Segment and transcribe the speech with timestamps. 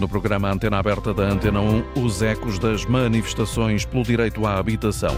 [0.00, 5.10] No programa Antena Aberta da Antena 1, os ecos das manifestações pelo direito à habitação.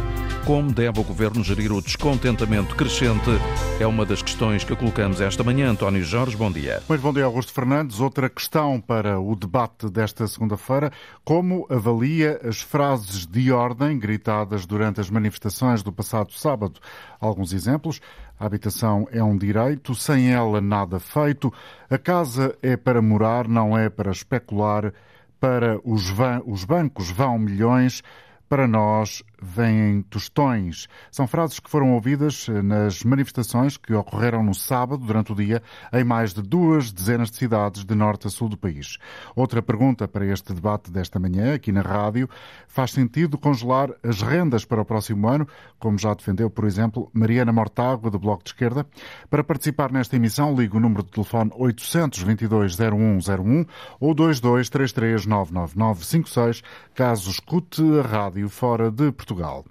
[0.47, 3.31] Como deve o Governo gerir o descontentamento crescente?
[3.79, 5.71] É uma das questões que colocamos esta manhã.
[5.71, 6.83] António Jorge, bom dia.
[6.89, 8.01] Muito bom dia, Augusto Fernandes.
[8.01, 10.91] Outra questão para o debate desta segunda-feira.
[11.23, 16.81] Como avalia as frases de ordem gritadas durante as manifestações do passado sábado?
[17.21, 18.01] Alguns exemplos.
[18.41, 21.53] A habitação é um direito, sem ela nada feito.
[21.91, 24.95] A casa é para morar, não é para especular.
[25.39, 28.03] Para os, van, os bancos vão milhões,
[28.49, 30.87] para nós vêm tostões.
[31.11, 35.63] São frases que foram ouvidas eh, nas manifestações que ocorreram no sábado, durante o dia,
[35.93, 38.97] em mais de duas dezenas de cidades de norte a sul do país.
[39.35, 42.29] Outra pergunta para este debate desta manhã, aqui na rádio,
[42.69, 45.47] faz sentido congelar as rendas para o próximo ano,
[45.79, 48.87] como já defendeu, por exemplo, Mariana Mortágua, do Bloco de Esquerda?
[49.29, 53.67] Para participar nesta emissão, ligue o número de telefone 822-0101
[53.99, 56.63] ou 2233-99956,
[56.95, 59.30] caso escute a rádio fora de Portugal.
[59.31, 59.65] Portugal.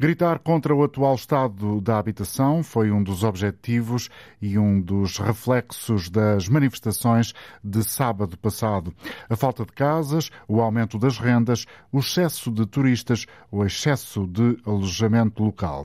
[0.00, 4.08] Gritar contra o atual estado da habitação foi um dos objetivos
[4.40, 7.32] e um dos reflexos das manifestações
[7.64, 8.94] de sábado passado.
[9.28, 14.56] A falta de casas, o aumento das rendas, o excesso de turistas, o excesso de
[14.64, 15.84] alojamento local.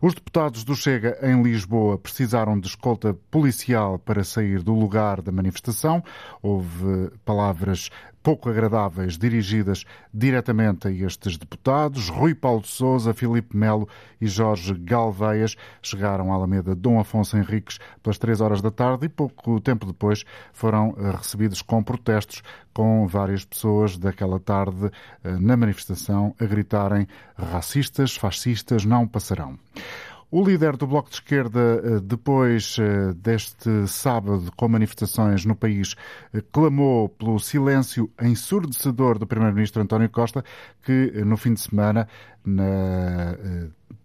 [0.00, 5.30] Os deputados do Chega em Lisboa precisaram de escolta policial para sair do lugar da
[5.30, 6.02] manifestação.
[6.40, 7.90] Houve palavras
[8.22, 12.08] pouco agradáveis dirigidas diretamente a estes deputados.
[12.08, 13.88] Rui Paulo de Souza, Filipe Melo
[14.20, 19.08] e Jorge Galveias chegaram à Alameda Dom Afonso Henriques pelas três horas da tarde e
[19.08, 24.90] pouco tempo depois foram eh, recebidos com protestos com várias pessoas daquela tarde
[25.24, 29.58] eh, na manifestação a gritarem racistas, fascistas não passarão.
[30.32, 35.96] O líder do Bloco de Esquerda, eh, depois eh, deste sábado com manifestações no país,
[36.32, 40.44] eh, clamou pelo silêncio ensurdecedor do Primeiro-Ministro António Costa,
[40.84, 42.06] que no fim de semana,
[42.44, 43.36] na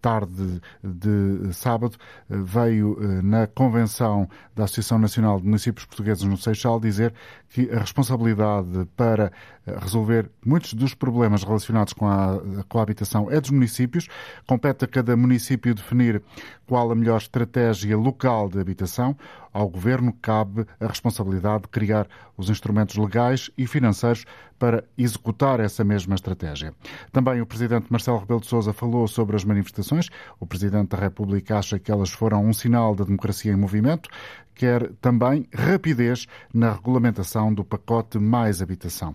[0.01, 1.97] tarde de sábado,
[2.29, 7.13] veio na convenção da Associação Nacional de Municípios Portugueses no Seixal dizer
[7.49, 9.31] que a responsabilidade para
[9.65, 12.39] resolver muitos dos problemas relacionados com a,
[12.81, 14.07] habitação é dos municípios.
[14.45, 16.21] Compete a cada município definir
[16.67, 19.15] qual a melhor estratégia local de habitação.
[19.55, 24.25] Ao Governo cabe a responsabilidade de criar os instrumentos legais e financeiros
[24.59, 26.73] para executar essa mesma estratégia.
[27.09, 30.09] Também o Presidente Marcelo Rebelo de Sousa falou sobre as manifestações.
[30.41, 34.09] O Presidente da República acha que elas foram um sinal da democracia em movimento
[34.55, 39.13] quer também rapidez na regulamentação do pacote Mais Habitação.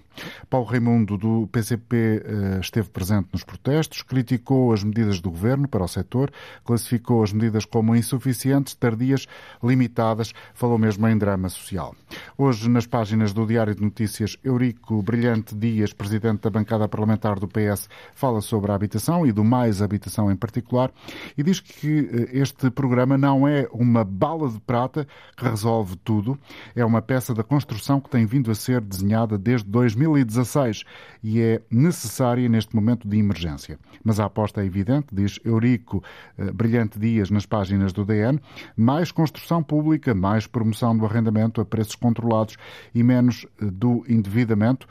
[0.49, 5.83] Paulo Raimundo, do PCP, eh, esteve presente nos protestos, criticou as medidas do governo para
[5.83, 6.31] o setor,
[6.63, 9.27] classificou as medidas como insuficientes, tardias,
[9.63, 11.95] limitadas, falou mesmo em drama social.
[12.37, 17.49] Hoje, nas páginas do Diário de Notícias, Eurico Brilhante Dias, presidente da bancada parlamentar do
[17.49, 20.91] PS, fala sobre a habitação e do Mais Habitação em particular
[21.37, 26.39] e diz que eh, este programa não é uma bala de prata que resolve tudo.
[26.75, 30.85] É uma peça da construção que tem vindo a ser desenhada desde 2016
[31.23, 33.79] e é necessária neste momento de emergência.
[34.05, 36.03] Mas a aposta é evidente, diz Eurico
[36.39, 38.41] eh, Brilhante Dias nas páginas do DN:
[38.77, 42.57] mais construção pública, mais promoção do arrendamento a preços controlados
[42.95, 44.87] e menos eh, do endividamento,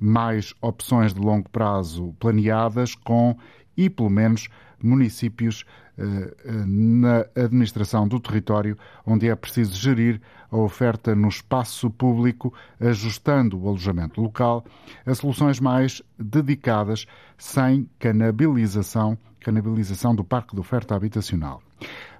[0.00, 3.36] mais opções de longo prazo planeadas com
[3.76, 4.48] e pelo menos
[4.80, 5.64] municípios
[5.98, 6.34] eh,
[6.64, 13.68] na administração do território, onde é preciso gerir a oferta no espaço público, ajustando o
[13.68, 14.64] alojamento local
[15.04, 17.04] a soluções mais dedicadas,
[17.36, 21.60] sem canabilização, canabilização do parque de oferta habitacional.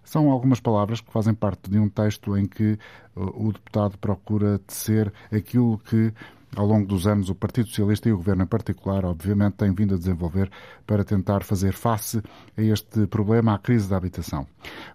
[0.08, 2.78] São algumas palavras que fazem parte de um texto em que eh,
[3.14, 6.14] o deputado procura tecer aquilo que
[6.56, 9.94] ao longo dos anos, o Partido Socialista e o Governo em particular, obviamente, têm vindo
[9.94, 10.50] a desenvolver
[10.86, 12.22] para tentar fazer face
[12.56, 14.46] a este problema, à crise da habitação.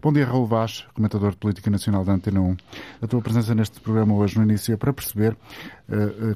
[0.01, 2.57] Bom dia, Raul Vaz, comentador de Política Nacional da Antena 1.
[3.03, 5.37] A tua presença neste programa hoje no início é para perceber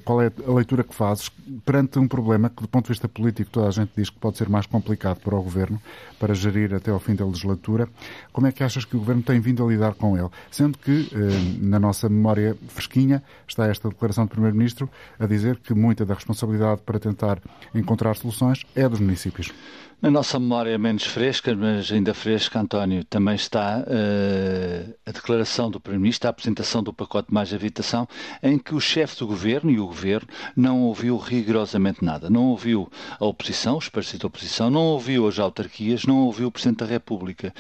[0.04, 1.30] qual é a leitura que fazes
[1.66, 4.38] perante um problema que, do ponto de vista político, toda a gente diz que pode
[4.38, 5.82] ser mais complicado para o Governo
[6.20, 7.88] para gerir até ao fim da legislatura.
[8.32, 10.30] Como é que achas que o Governo tem vindo a lidar com ele?
[10.52, 14.90] Sendo que, uh, na nossa memória fresquinha, está esta declaração do Primeiro-Ministro
[15.20, 17.40] a dizer que muita da responsabilidade para tentar
[17.74, 19.52] encontrar soluções é dos municípios.
[20.00, 25.80] Na nossa memória menos fresca, mas ainda fresca, António, também está uh, a declaração do
[25.80, 28.08] Primeiro-Ministro, a apresentação do pacote mais habitação,
[28.44, 32.30] em que o chefe do governo e o governo não ouviu rigorosamente nada.
[32.30, 32.88] Não ouviu
[33.20, 36.86] a oposição, os partidos da oposição, não ouviu as autarquias, não ouviu o Presidente da
[36.86, 37.52] República.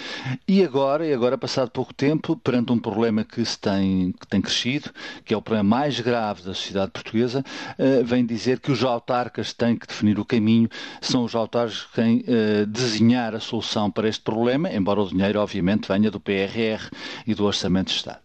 [0.48, 4.42] E agora, e agora passado pouco tempo, perante um problema que, se tem, que tem
[4.42, 4.92] crescido,
[5.26, 7.44] que é o problema mais grave da sociedade portuguesa,
[7.80, 10.70] uh, vem dizer que os autarcas têm que definir o caminho,
[11.02, 15.88] são os autarcas quem uh, desenhar a solução para este problema, embora o dinheiro, obviamente,
[15.88, 16.90] venha do PRR
[17.26, 18.20] e do Orçamento de Estado.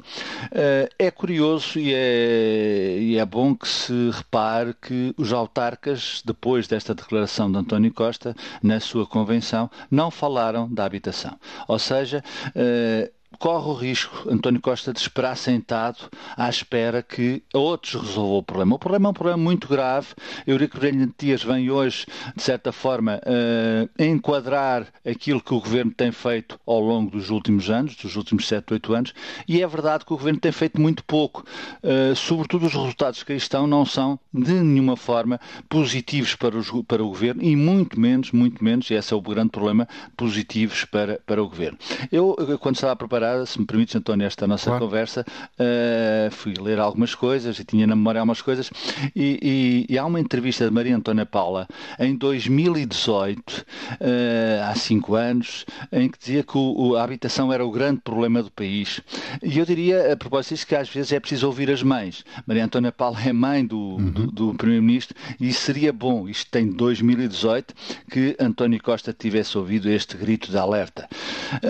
[0.46, 6.66] Uh, é curioso e é, e é bom que se repare que os autarcas, depois
[6.66, 11.38] desta declaração de António Costa, na sua convenção, não falaram da habitação.
[11.68, 17.94] Ou seja, uh, corre o risco, António Costa, de esperar sentado à espera que outros
[17.94, 18.76] resolvam o problema.
[18.76, 20.08] O problema é um problema muito grave.
[20.46, 22.06] Eurico Brilhante Dias vem hoje,
[22.36, 27.70] de certa forma, uh, enquadrar aquilo que o Governo tem feito ao longo dos últimos
[27.70, 29.14] anos, dos últimos 7, 8 anos,
[29.46, 31.44] e é verdade que o Governo tem feito muito pouco.
[31.82, 36.70] Uh, sobretudo os resultados que aí estão não são, de nenhuma forma, positivos para, os,
[36.86, 40.84] para o Governo e muito menos, muito menos, e esse é o grande problema, positivos
[40.84, 41.78] para, para o Governo.
[42.10, 44.84] Eu, quando estava a preparar preparada, se me permites, António, esta nossa claro.
[44.84, 48.70] conversa, uh, fui ler algumas coisas e tinha na memória algumas coisas,
[49.14, 53.64] e, e, e há uma entrevista de Maria Antônia Paula em 2018, uh,
[54.00, 58.42] eh, há cinco anos, em que dizia que o, a habitação era o grande problema
[58.42, 59.00] do país.
[59.42, 62.24] E eu diria, a propósito disso, que às vezes é preciso ouvir as mães.
[62.46, 64.10] Maria Antônia Paula é mãe do, uhum.
[64.10, 67.74] do, do Primeiro-Ministro e seria bom, isto tem 2018,
[68.10, 71.08] que António Costa tivesse ouvido este grito de alerta.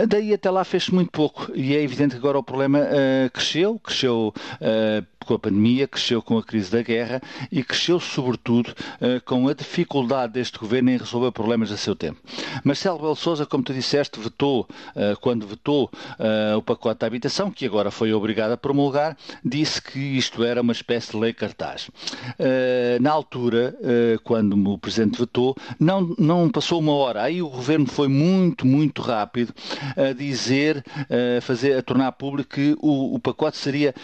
[0.08, 3.78] Daí até lá fez-se muito pouco e é evidente que agora o problema uh, cresceu,
[3.78, 7.20] cresceu uh, com a pandemia, cresceu com a crise da guerra
[7.50, 12.20] e cresceu sobretudo uh, com a dificuldade deste governo em resolver problemas a seu tempo.
[12.64, 14.66] Marcelo Belo Souza, como tu disseste, vetou,
[14.96, 19.80] uh, quando vetou uh, o pacote da habitação, que agora foi obrigado a promulgar, disse
[19.80, 21.90] que isto era uma espécie de lei cartaz.
[23.00, 23.74] na altura,
[24.24, 27.22] quando o Presidente vetou, não, não passou uma hora.
[27.22, 29.52] Aí o governo foi muito, muito rápido
[29.96, 33.94] a dizer, a, fazer, a tornar público que o, o pacote seria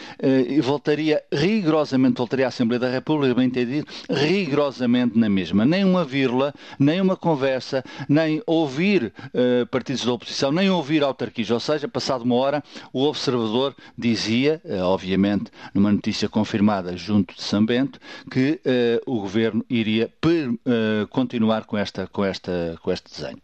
[0.62, 5.64] voltaria rigorosamente, voltaria à Assembleia da República, bem entendido, rigorosamente na mesma.
[5.64, 11.50] Nem uma vírgula, nem uma conversa, nem ouvir uh, partidos da oposição, nem ouvir autarquias.
[11.50, 12.62] Ou seja, passado uma hora,
[12.92, 17.98] o observador dizia, uh, obviamente, numa notícia confirmada junto de São Bento,
[18.30, 20.48] que uh, o governo iria per,
[21.10, 23.38] continuar com, esta, com, esta, com este desenho.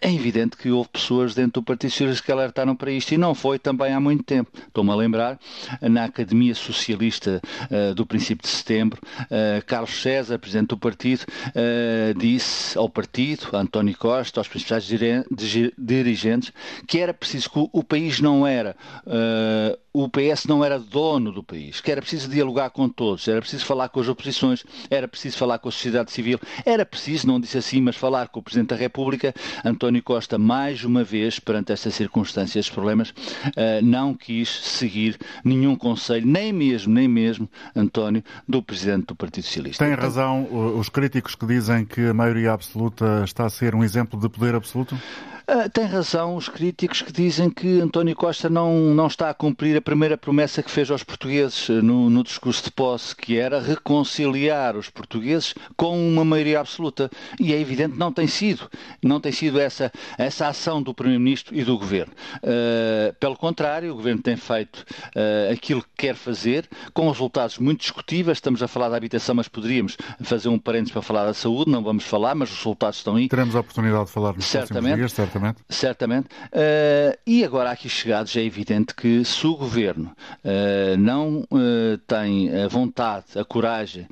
[0.00, 3.34] É evidente que houve pessoas dentro do Partido Socialista que alertaram para isto e não
[3.34, 4.50] foi também há muito tempo.
[4.66, 5.38] Estou-me a lembrar,
[5.80, 7.40] na Academia Social socialista
[7.70, 13.48] uh, do princípio de setembro, uh, Carlos César, presidente do partido, uh, disse ao partido,
[13.52, 14.84] a António Costa, aos principais
[15.78, 16.52] dirigentes,
[16.86, 18.76] que era preciso que o país não era
[19.92, 23.64] o PS não era dono do país, que era preciso dialogar com todos, era preciso
[23.64, 27.58] falar com as oposições, era preciso falar com a sociedade civil, era preciso, não disse
[27.58, 29.34] assim, mas falar com o Presidente da República.
[29.64, 33.12] António Costa, mais uma vez, perante estas circunstâncias, estes problemas,
[33.56, 39.44] eh, não quis seguir nenhum conselho, nem mesmo, nem mesmo, António, do Presidente do Partido
[39.44, 39.84] Socialista.
[39.84, 40.46] Tem razão
[40.78, 44.54] os críticos que dizem que a maioria absoluta está a ser um exemplo de poder
[44.54, 44.96] absoluto?
[45.50, 49.76] Uh, tem razão os críticos que dizem que António Costa não, não está a cumprir
[49.76, 53.60] a primeira promessa que fez aos portugueses ah, no, no, discurso de posse, que era
[53.60, 57.10] reconciliar os portugueses com uma maioria absoluta.
[57.40, 58.70] E é evidente que não tem sido.
[59.02, 62.12] Não tem sido essa, essa ação do Primeiro-Ministro e do Governo.
[62.36, 64.84] Uh, pelo contrário, o Governo tem feito
[65.16, 68.38] uh, aquilo que quer fazer, com resultados muito discutíveis.
[68.38, 71.82] Estamos a falar da habitação, mas poderíamos fazer um parênteses para falar da saúde, não
[71.82, 73.28] vamos falar, mas os resultados estão aí.
[73.28, 75.39] Teremos a oportunidade de falar nos certamente, dias, certamente.
[75.40, 75.64] Certamente.
[75.68, 76.26] Certamente.
[76.26, 82.54] Uh, e agora, aqui chegados, é evidente que se o governo uh, não uh, tem
[82.62, 84.06] a vontade, a coragem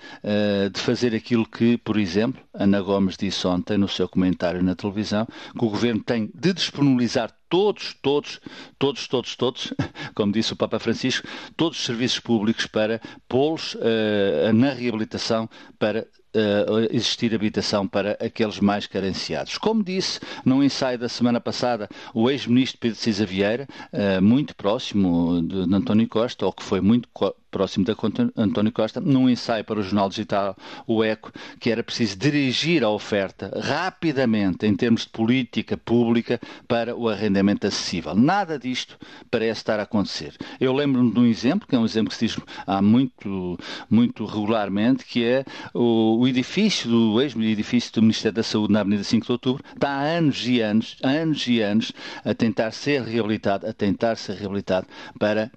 [0.73, 5.27] de fazer aquilo que, por exemplo, Ana Gomes disse ontem no seu comentário na televisão,
[5.27, 8.41] que o governo tem de disponibilizar todos, todos,
[8.79, 9.75] todos, todos, todos,
[10.15, 16.07] como disse o Papa Francisco, todos os serviços públicos para pô-los uh, na reabilitação para
[16.35, 19.59] uh, existir habitação para aqueles mais carenciados.
[19.59, 25.43] Como disse num ensaio da semana passada o ex-ministro Pedro Cisa Vieira, uh, muito próximo
[25.43, 27.09] de, de, António Costa, ou que foi muito
[27.51, 27.95] próximo da
[28.37, 32.91] António Costa, num ensaio para o jornal digital O Eco, que era preciso dirigir a
[32.91, 38.15] oferta rapidamente, em termos de política pública, para o arrendamento acessível.
[38.15, 38.99] Nada disto
[39.31, 40.35] parece estar a acontecer.
[40.61, 44.25] Eu lembro-me de um exemplo, que é um exemplo que se diz há muito, muito
[44.25, 49.27] regularmente, que é o, o edifício do ex-edifício do Ministério da Saúde na Avenida 5
[49.27, 51.93] de Outubro, está há anos e anos, anos e anos,
[52.25, 54.87] a tentar ser reabilitado, a tentar ser reabilitado
[55.19, 55.51] para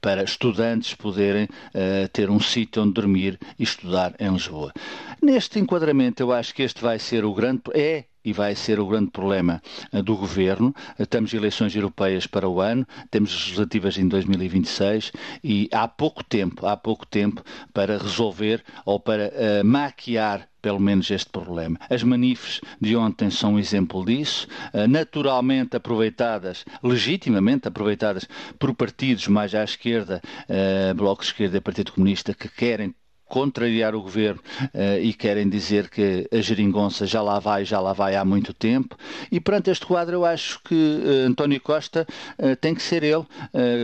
[0.00, 4.72] para estudantes poderem uh, ter um sítio onde dormir e estudar em Lisboa.
[5.20, 7.62] Neste enquadramento, eu acho que este vai ser o grande.
[7.74, 9.62] É e vai ser o grande problema
[9.92, 10.74] uh, do governo.
[10.98, 15.12] Uh, temos eleições europeias para o ano, temos legislativas em 2026
[15.42, 21.10] e há pouco tempo, há pouco tempo para resolver ou para uh, maquiar pelo menos
[21.10, 21.76] este problema.
[21.90, 29.26] As manifes de ontem são um exemplo disso, eh, naturalmente aproveitadas, legitimamente aproveitadas por partidos
[29.26, 32.94] mais à esquerda, eh, Bloco de Esquerda e Partido Comunista, que querem
[33.32, 37.94] contrariar o governo uh, e querem dizer que a geringonça já lá vai, já lá
[37.94, 38.94] vai há muito tempo.
[39.30, 42.06] E perante este quadro, eu acho que uh, António Costa
[42.38, 43.24] uh, tem que ser ele,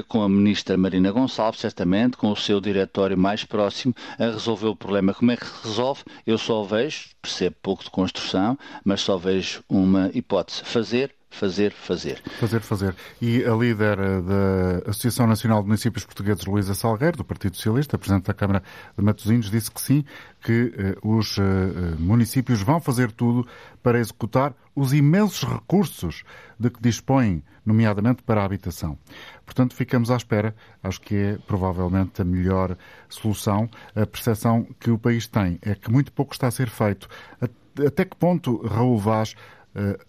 [0.07, 4.77] com a ministra Marina Gonçalves, certamente, com o seu diretório mais próximo, a resolver o
[4.77, 5.15] problema.
[5.15, 6.03] Como é que se resolve?
[6.27, 12.23] Eu só vejo, percebo pouco de construção, mas só vejo uma hipótese: fazer fazer, fazer.
[12.41, 12.95] Fazer, fazer.
[13.21, 17.99] E a líder eh, da Associação Nacional de Municípios Portugueses, Luísa Salgueiro, do Partido Socialista,
[17.99, 18.63] Presidente da Câmara
[18.97, 20.05] de Matosinhos, disse que sim,
[20.43, 21.43] que eh, os eh,
[21.99, 23.47] municípios vão fazer tudo
[23.83, 26.25] para executar os imensos recursos
[26.59, 28.99] de que dispõem, nomeadamente para a habitação.
[29.45, 30.55] Portanto, ficamos à espera.
[30.83, 32.77] Acho que é provavelmente a melhor
[33.09, 33.69] solução.
[33.95, 37.09] A percepção que o país tem é que muito pouco está a ser feito.
[37.87, 39.35] Até que ponto, Raul Vaz,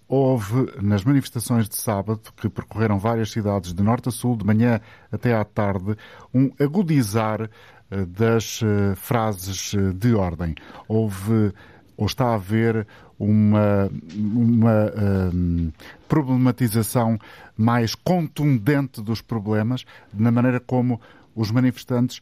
[0.07, 4.79] houve nas manifestações de sábado, que percorreram várias cidades de norte a sul, de manhã
[5.11, 5.95] até à tarde,
[6.33, 10.55] um agudizar uh, das uh, frases de ordem.
[10.87, 11.53] Houve
[11.99, 12.87] ou está a haver
[13.19, 14.89] uma, uma
[15.33, 15.69] um,
[16.07, 17.19] problematização
[17.57, 21.01] mais contundente dos problemas, na maneira como
[21.35, 22.21] os manifestantes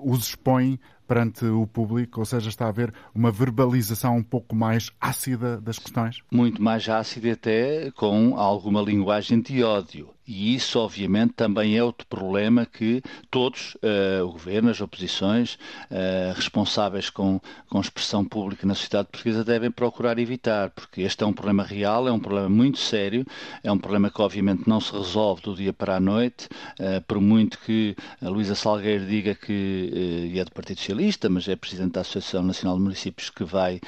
[0.00, 4.90] os expõem perante o público, ou seja, está a haver uma verbalização um pouco mais
[5.00, 6.22] ácida das questões?
[6.30, 10.10] Muito mais ácida até com alguma linguagem de ódio.
[10.28, 15.54] E isso, obviamente, também é outro problema que todos, uh, o governo, as oposições,
[15.90, 21.26] uh, responsáveis com, com expressão pública na sociedade portuguesa, devem procurar evitar, porque este é
[21.26, 23.24] um problema real, é um problema muito sério,
[23.64, 26.46] é um problema que, obviamente, não se resolve do dia para a noite,
[26.78, 31.48] uh, por muito que a Luísa Salgueiro diga que e é do Partido Socialista, mas
[31.48, 33.80] é Presidente da Associação Nacional de Municípios que vai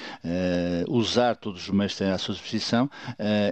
[0.89, 2.89] usar todos os meios que têm à sua disposição,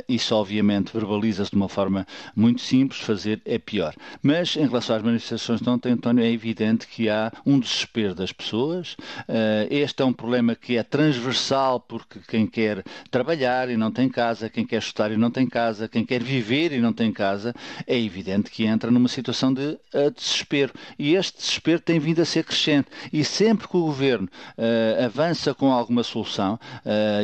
[0.09, 3.95] isso, obviamente, verbaliza-se de uma forma muito simples simples, fazer é pior.
[4.23, 8.33] Mas em relação às manifestações de ontem, António, é evidente que há um desespero das
[8.33, 8.93] pessoas.
[9.29, 14.09] Uh, este é um problema que é transversal, porque quem quer trabalhar e não tem
[14.09, 17.53] casa, quem quer estudar e não tem casa, quem quer viver e não tem casa,
[17.87, 20.73] é evidente que entra numa situação de uh, desespero.
[20.99, 22.89] E este desespero tem vindo a ser crescente.
[23.13, 26.59] E sempre que o governo uh, avança com alguma solução,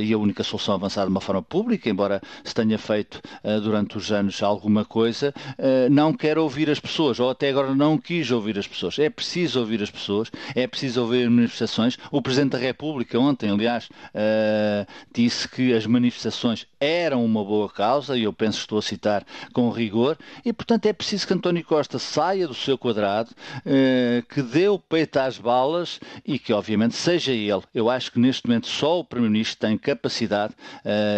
[0.03, 3.21] e a única solução avançada de uma forma pública, embora se tenha feito
[3.63, 7.99] durante os anos alguma coisa, uh, não quer ouvir as pessoas, ou até agora não
[7.99, 8.99] quis ouvir as pessoas.
[8.99, 11.97] É preciso ouvir as pessoas, é preciso ouvir manifestações.
[12.11, 18.17] O Presidente da República, ontem, aliás, uh, disse que as manifestações eram uma boa causa,
[18.17, 21.65] e eu penso que estou a citar com rigor, e portanto é preciso que António
[21.65, 26.95] Costa saia do seu quadrado, uh, que dê o peito às balas e que, obviamente,
[26.95, 27.63] seja ele.
[27.75, 30.55] Eu acho que neste momento só o Primeiro-Ministro tem capacidade,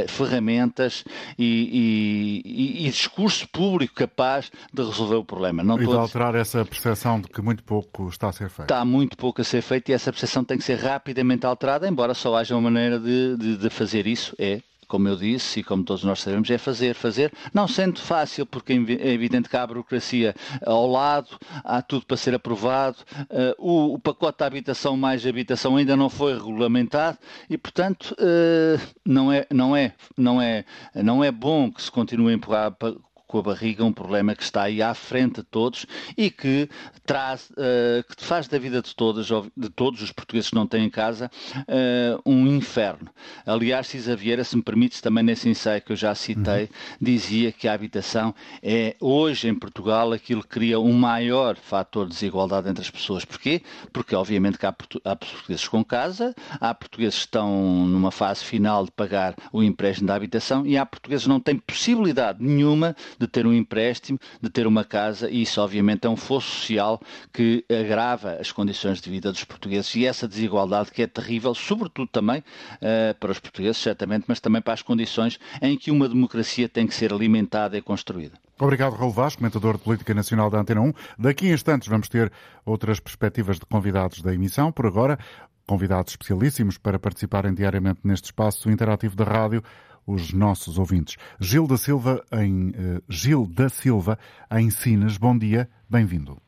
[0.09, 1.05] ferramentas
[1.39, 5.63] e, e, e discurso público capaz capaz de resolver o problema.
[5.63, 8.63] Não e de alterar essa percepção de que muito pouco está a ser feito.
[8.63, 12.15] Está muito pouco a ser feito e essa percepção tem que ser rapidamente alterada, embora
[12.15, 15.83] só haja uma maneira de, de, de fazer isso, é como eu disse e como
[15.83, 19.67] todos nós sabemos, é fazer, fazer, não sendo fácil, porque é evidente que há a
[19.67, 20.33] burocracia
[20.65, 25.77] ao lado, há tudo para ser aprovado, uh, o, o, pacote da habitação mais habitação
[25.77, 27.19] ainda não foi regulamentado
[27.51, 32.33] e, portanto, uh, não, é, não, é, não, é, não é bom que se continue
[32.33, 32.77] a empurrar
[33.27, 36.69] com a barriga, um problema que está aí à frente de todos e que
[37.05, 40.89] traz, uh, que faz da vida de todos, de todos os portugueses que não têm
[40.89, 43.11] casa, uh, um inferno.
[43.45, 46.69] Aliás, Cisa Vieira, se me permite, também nesse ensaio que eu já citei, uhum.
[47.01, 52.13] dizia que a habitação é hoje em Portugal aquilo que cria um maior fator de
[52.13, 53.25] desigualdade entre as pessoas.
[53.25, 53.63] Porquê?
[53.93, 58.85] Porque obviamente que há, há portugueses com casa, há portugueses que estão numa fase final
[58.85, 63.27] de pagar o empréstimo da habitação e há portugueses que não têm possibilidade nenhuma de
[63.27, 67.01] ter um empréstimo, de ter uma casa, e isso obviamente é um fosso social
[67.33, 72.09] que agrava as condições de vida dos portugueses e essa desigualdade que é terrível, sobretudo
[72.09, 76.69] também uh, para os portugueses, certamente, mas também para as condições em que uma democracia
[76.69, 78.39] tem que ser alimentada e construída.
[78.59, 80.93] Obrigado, Raul Vaz, comentador de Política Nacional da Antena 1.
[81.19, 82.33] Daqui a instantes vamos ter
[82.65, 84.73] outras perspectivas de convidados da emissão.
[84.73, 85.19] Por agora,
[85.67, 89.63] convidados especialíssimos para participarem diariamente neste espaço interativo da rádio,
[90.07, 91.17] os nossos ouvintes.
[91.41, 94.19] Gil da Silva, em uh, Gil da Silva,
[94.53, 95.19] em Sines.
[95.19, 96.39] Bom dia, bem-vindo.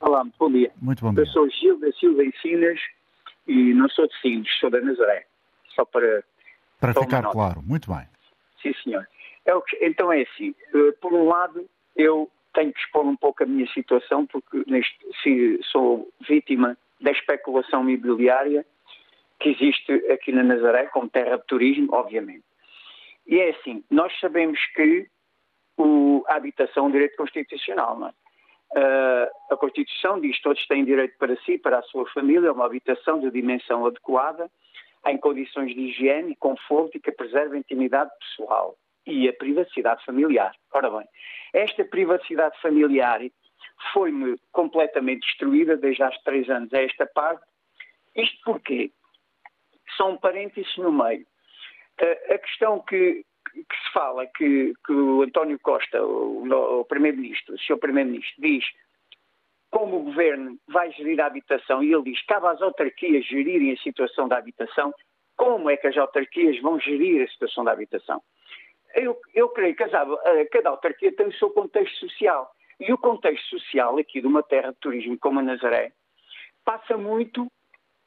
[0.00, 0.70] Olá, muito bom dia.
[0.80, 1.22] Muito bom dia.
[1.22, 2.80] Eu sou Gil da Silva em Sines
[3.46, 5.26] e não sou de Sines, sou da Nazaré.
[5.74, 6.22] Só para.
[6.78, 8.06] Para ficar claro, muito bem.
[8.62, 9.08] Sim, senhor.
[9.44, 11.66] É então é assim, eh, por um lado,
[11.96, 17.10] eu tenho que expor um pouco a minha situação, porque neste, se, sou vítima da
[17.10, 18.64] especulação imobiliária
[19.40, 22.44] que existe aqui na Nazaré, como terra de turismo, obviamente.
[23.26, 25.06] E é assim, nós sabemos que
[25.76, 28.12] o, a habitação é um direito constitucional, não é?
[28.70, 32.52] Uh, a Constituição diz que todos têm direito para si, para a sua família, a
[32.52, 34.50] uma habitação de dimensão adequada,
[35.06, 38.76] em condições de higiene e conforto e que preserve a intimidade pessoal
[39.06, 40.54] e a privacidade familiar.
[40.72, 41.08] Ora bem,
[41.54, 43.20] esta privacidade familiar
[43.92, 47.42] foi-me completamente destruída desde há três anos a esta parte.
[48.14, 48.90] Isto porquê?
[49.98, 51.26] São parênteses no meio.
[52.00, 57.54] Uh, a questão que, que se fala que, que o António Costa, o, o Primeiro-Ministro,
[57.54, 57.76] o Sr.
[57.76, 58.64] Primeiro-Ministro, diz
[59.70, 63.76] como o Governo vai gerir a habitação e ele diz cabe às autarquias gerirem a
[63.76, 64.94] situação da habitação,
[65.36, 68.22] como é que as autarquias vão gerir a situação da habitação?
[68.94, 69.92] Eu, eu creio que as,
[70.50, 72.50] cada autarquia tem o seu contexto social.
[72.80, 75.92] E o contexto social aqui de uma terra de turismo como a Nazaré
[76.64, 77.50] passa muito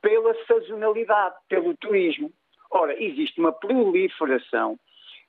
[0.01, 2.31] pela sazonalidade, pelo turismo.
[2.72, 4.79] Ora, existe uma proliferação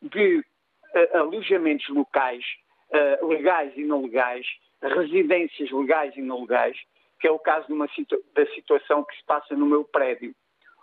[0.01, 2.45] de uh, alojamentos locais,
[2.91, 4.47] uh, legais e não legais,
[4.83, 6.77] residências legais e não legais,
[7.21, 10.35] que é o caso situ da situação que se passa no meu prédio,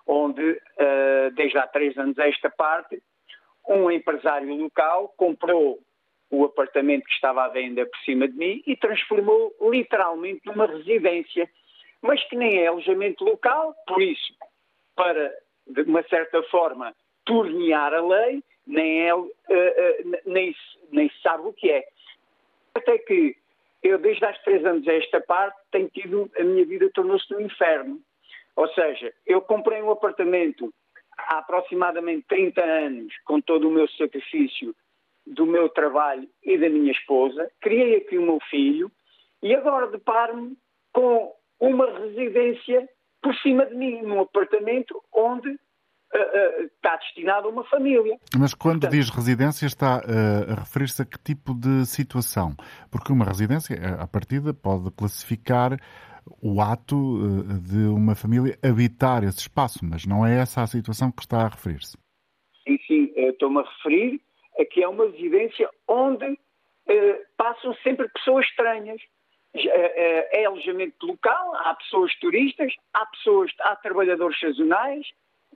[0.07, 3.01] onde, uh, desde há três anos a esta parte,
[3.67, 5.79] um empresário local comprou
[6.31, 11.49] o apartamento que estava à venda por cima de mim e transformou literalmente numa residência,
[12.01, 14.33] mas que nem é alojamento local, por isso,
[14.95, 15.33] para,
[15.67, 20.55] de uma certa forma, tornear a lei, nem, é, uh, uh, nem,
[20.91, 21.85] nem se sabe o que é.
[22.73, 23.35] Até que
[23.81, 27.39] eu, desde há três anos a esta parte, tenho tido, a minha vida tornou-se um
[27.39, 27.99] inferno.
[28.55, 30.73] Ou seja, eu comprei um apartamento
[31.17, 34.75] há aproximadamente 30 anos, com todo o meu sacrifício
[35.25, 38.91] do meu trabalho e da minha esposa, criei aqui o meu filho
[39.41, 40.57] e agora deparo-me
[40.91, 42.87] com uma residência
[43.21, 48.17] por cima de mim, num apartamento onde uh, está destinado a uma família.
[48.37, 52.55] Mas quando Portanto, diz residência está uh, a referir-se a que tipo de situação?
[52.89, 55.77] Porque uma residência, à partida, pode classificar
[56.41, 56.95] o ato
[57.67, 61.47] de uma família habitar esse espaço, mas não é essa a situação que está a
[61.49, 61.97] referir-se.
[62.63, 64.21] Sim, sim, estou-me a referir
[64.59, 66.37] a que é uma residência onde
[67.35, 69.01] passam sempre pessoas estranhas.
[69.53, 75.07] É alojamento local, há pessoas turistas, há pessoas, há trabalhadores sazonais,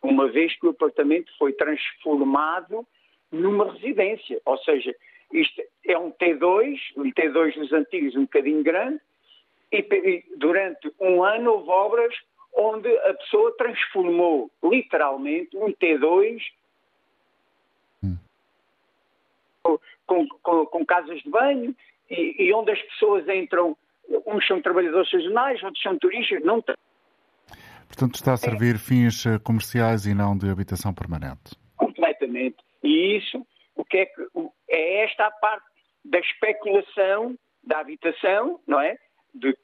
[0.01, 2.86] uma vez que o apartamento foi transformado
[3.32, 4.41] numa residência.
[4.45, 4.95] Ou seja,
[5.32, 8.99] isto é um T2, um T2 dos antigos um bocadinho grande,
[9.71, 12.15] e durante um ano houve obras
[12.56, 16.39] onde a pessoa transformou literalmente um T2
[18.03, 18.17] hum.
[20.06, 21.75] com, com, com, casas de banho
[22.10, 23.75] e, e, onde as pessoas entram,
[24.27, 26.61] uns são trabalhadores sazonais, outros são turistas, não
[27.87, 31.55] Portanto, está a servir fins eh, comerciais e não de habitação permanente.
[31.77, 32.57] Completamente.
[32.83, 34.21] E isso, o que é que
[34.67, 35.65] é esta a parte
[36.03, 38.97] da especulação da habitação, não é?
[39.33, 39.55] De,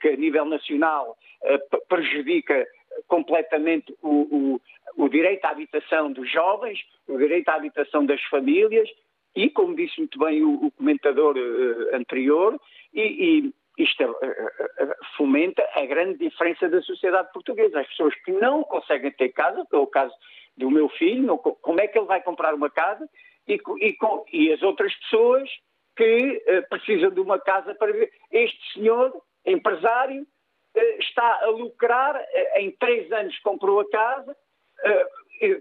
[0.00, 2.66] que a nível nacional uh, prejudica
[3.06, 4.58] completamente o,
[4.96, 8.88] o, o, direito à habitação dos jovens, o direito à habitação das famílias
[9.36, 12.60] e, como disse muito bem o, o comentador uh, anterior,
[12.92, 17.80] e, isto eh, eh, eh, fomenta a grande diferença da sociedade portuguesa.
[17.80, 20.14] As pessoas que não conseguem ter casa, que é o caso
[20.56, 23.08] do meu filho, como é que ele vai comprar uma casa?
[23.48, 23.96] E, e,
[24.32, 25.48] e as outras pessoas
[25.96, 28.12] que uh, precisam de uma casa para viver.
[28.30, 29.12] Este senhor,
[29.44, 34.36] empresário, uh, está a lucrar, uh, em três anos comprou a casa,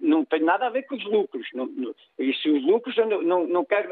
[0.01, 1.47] não tem nada a ver com os lucros.
[1.53, 3.89] Não, não, e se os lucros, eu não, não, não quero.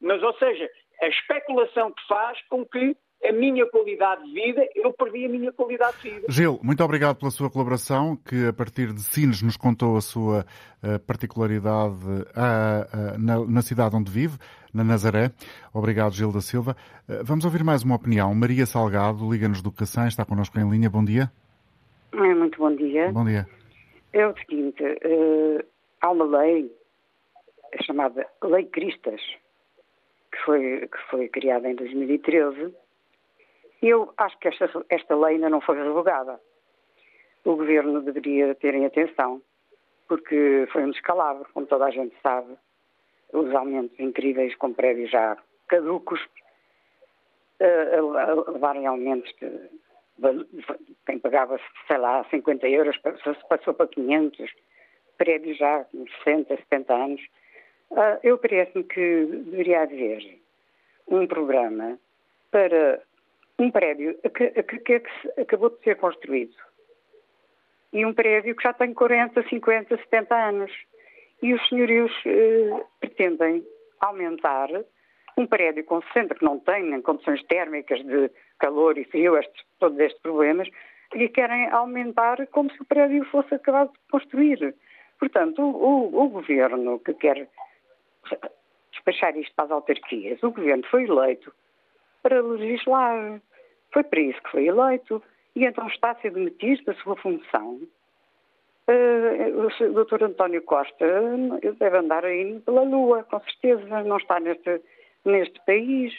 [0.00, 0.68] mas, ou seja,
[1.00, 5.52] a especulação que faz com que a minha qualidade de vida, eu perdi a minha
[5.52, 6.26] qualidade de vida.
[6.28, 10.44] Gil, muito obrigado pela sua colaboração, que a partir de Sines nos contou a sua
[10.82, 14.36] uh, particularidade uh, uh, na, na, cidade onde vive,
[14.72, 15.30] na Nazaré.
[15.72, 16.76] Obrigado, Gil da Silva.
[17.22, 18.34] vamos ouvir mais uma opinião.
[18.34, 20.90] Maria Salgado, Liga-nos do Cacém, está connosco em linha.
[20.90, 21.30] Bom dia.
[22.12, 23.10] Muito bom dia.
[23.10, 23.46] Bom dia.
[24.12, 24.82] É o seguinte,
[26.00, 26.70] há uma lei
[27.84, 29.20] chamada Lei Cristas,
[30.30, 32.72] que foi, que foi criada em 2013,
[33.88, 36.40] eu acho que esta, esta lei ainda não foi revogada.
[37.44, 39.42] O governo deveria ter em atenção,
[40.08, 42.56] porque foi um descalabro, como toda a gente sabe,
[43.32, 45.36] os aumentos incríveis com prédios já
[45.68, 46.20] caducos,
[47.60, 49.50] a, a levarem aumentos de,
[51.06, 52.96] quem pagava, sei lá, 50 euros,
[53.48, 54.50] passou para 500,
[55.18, 57.20] prédios já com 60, 70 anos.
[57.92, 60.38] Ah, eu parece-me que deveria haver
[61.08, 61.98] um programa
[62.50, 63.02] para
[63.58, 66.54] um prédio que, que, que, que acabou de ser construído
[67.94, 70.72] e um prédio que já tem 40, 50, 70 anos.
[71.40, 73.64] E os senhorios eh, pretendem
[74.00, 74.68] aumentar
[75.38, 79.64] um prédio com 60 que não tem nem condições térmicas de calor e frio, estes,
[79.78, 80.68] todos estes problemas,
[81.14, 84.74] e querem aumentar como se o prédio fosse acabado de construir.
[85.18, 87.48] Portanto, o, o, o governo que quer
[88.90, 91.52] despachar isto para as autarquias, o governo foi eleito
[92.24, 93.40] para legislar.
[93.92, 95.22] Foi para isso que foi eleito.
[95.54, 97.80] E então está a demitido da sua função.
[98.88, 100.24] Uh, o Dr.
[100.24, 101.06] António Costa
[101.78, 104.82] deve andar aí pela lua, com certeza, não está neste,
[105.24, 106.12] neste país.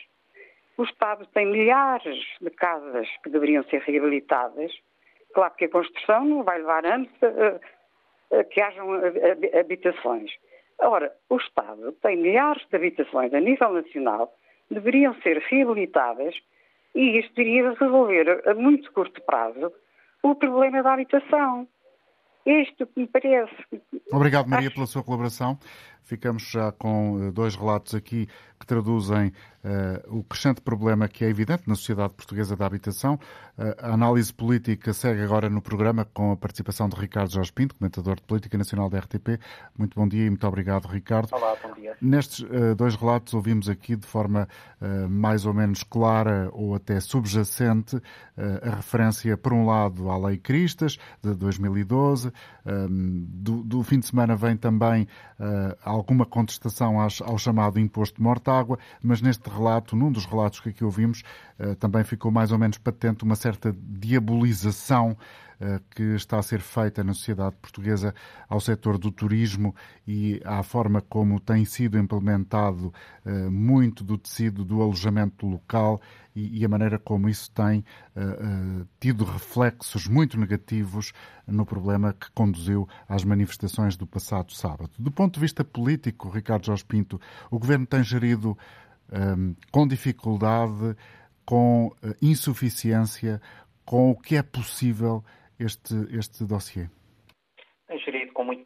[0.78, 4.72] O Estado tem milhares de casas que deveriam ser reabilitadas.
[5.34, 8.88] Claro que a construção não vai levar anos a, a, a que hajam
[9.60, 10.32] habitações.
[10.80, 14.34] Ora, o Estado tem milhares de habitações a nível nacional
[14.70, 16.36] deveriam ser reabilitadas
[16.94, 19.72] e isto iria resolver a muito curto prazo
[20.24, 21.68] o problema da habitação.
[22.46, 23.56] Isto que me parece.
[24.12, 24.76] Obrigado, Maria, Acho...
[24.76, 25.58] pela sua colaboração.
[26.06, 28.28] Ficamos já com eh, dois relatos aqui
[28.60, 29.28] que traduzem
[29.64, 33.20] uh, o crescente problema que é evidente na sociedade portuguesa da habitação.
[33.58, 37.76] Uh, a análise política segue agora no programa com a participação de Ricardo Jorge Pinto,
[37.76, 39.40] comentador de Política Nacional da RTP.
[39.78, 41.30] Muito bom dia e muito obrigado, Ricardo.
[41.32, 41.96] Olá, bom dia.
[42.02, 44.48] Nestes uh, dois relatos ouvimos aqui de forma
[45.10, 48.00] mais ou menos clara ou até subjacente
[48.38, 52.32] a referência, por um lado, à Lei Cristas, de 2012.
[53.28, 55.08] Do, do, fim de semana vem também
[55.96, 60.84] alguma contestação ao chamado imposto de morte-água, mas neste relato, num dos relatos que aqui
[60.84, 61.24] ouvimos,
[61.80, 65.16] também ficou mais ou menos patente uma certa diabolização
[65.58, 68.14] eh, que está a ser feita na sociedade portuguesa
[68.50, 69.74] ao setor do turismo
[70.06, 72.94] e à forma como tem sido implementado
[73.26, 76.02] eh, muito do tecido do alojamento local
[76.36, 77.82] e a maneira como isso tem
[79.00, 81.14] tido reflexos muito negativos
[81.48, 84.90] no problema que conduziu às manifestações do passado sábado.
[85.00, 88.58] Do ponto de vista político, Ricardo Jorge Pinto, o governo tem gerido
[89.72, 90.98] com dificuldade,
[91.46, 93.40] com insuficiência,
[93.86, 95.24] com o que é possível
[95.60, 96.88] este, este dossiê?
[97.88, 98.66] Tem gerido com muito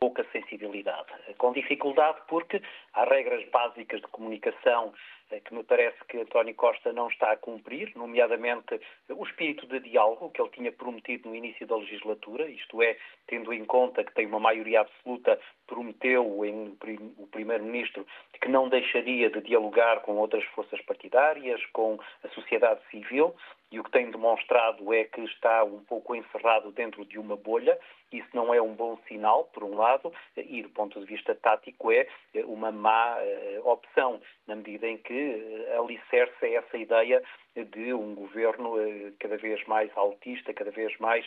[0.00, 1.06] pouca sensibilidade.
[1.38, 2.60] Com dificuldade porque
[2.92, 7.36] há regras básicas de comunicação eh, que me parece que António Costa não está a
[7.36, 12.82] cumprir, nomeadamente o espírito de diálogo que ele tinha prometido no início da legislatura, isto
[12.82, 16.76] é, tendo em conta que tem uma maioria absoluta, prometeu em,
[17.18, 18.06] o Primeiro-Ministro
[18.40, 23.34] que não deixaria de dialogar com outras forças partidárias, com a sociedade civil,
[23.74, 27.76] e o que tem demonstrado é que está um pouco encerrado dentro de uma bolha.
[28.12, 31.90] Isso não é um bom sinal, por um lado, e do ponto de vista tático
[31.90, 32.06] é
[32.44, 35.23] uma má uh, opção, na medida em que
[35.78, 37.22] alicerça essa ideia
[37.54, 41.24] de um governo uh, cada vez mais altista, cada vez mais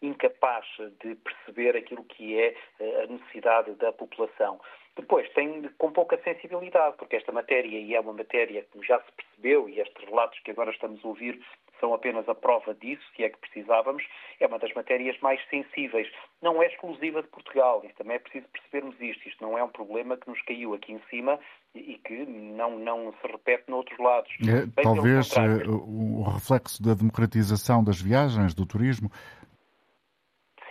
[0.00, 0.64] incapaz
[1.00, 2.54] de perceber aquilo que é
[3.02, 4.60] a necessidade da população.
[4.94, 9.12] Depois, tem com pouca sensibilidade, porque esta matéria, e é uma matéria que já se
[9.12, 11.42] percebeu, e estes relatos que agora estamos a ouvir
[11.82, 14.04] são apenas a prova disso, se é que precisávamos,
[14.38, 16.06] é uma das matérias mais sensíveis.
[16.40, 19.28] Não é exclusiva de Portugal, isso também é preciso percebermos isto.
[19.28, 21.40] Isto não é um problema que nos caiu aqui em cima
[21.74, 24.30] e que não, não se repete noutros lados.
[24.42, 29.10] É, talvez eh, o reflexo da democratização das viagens, do turismo,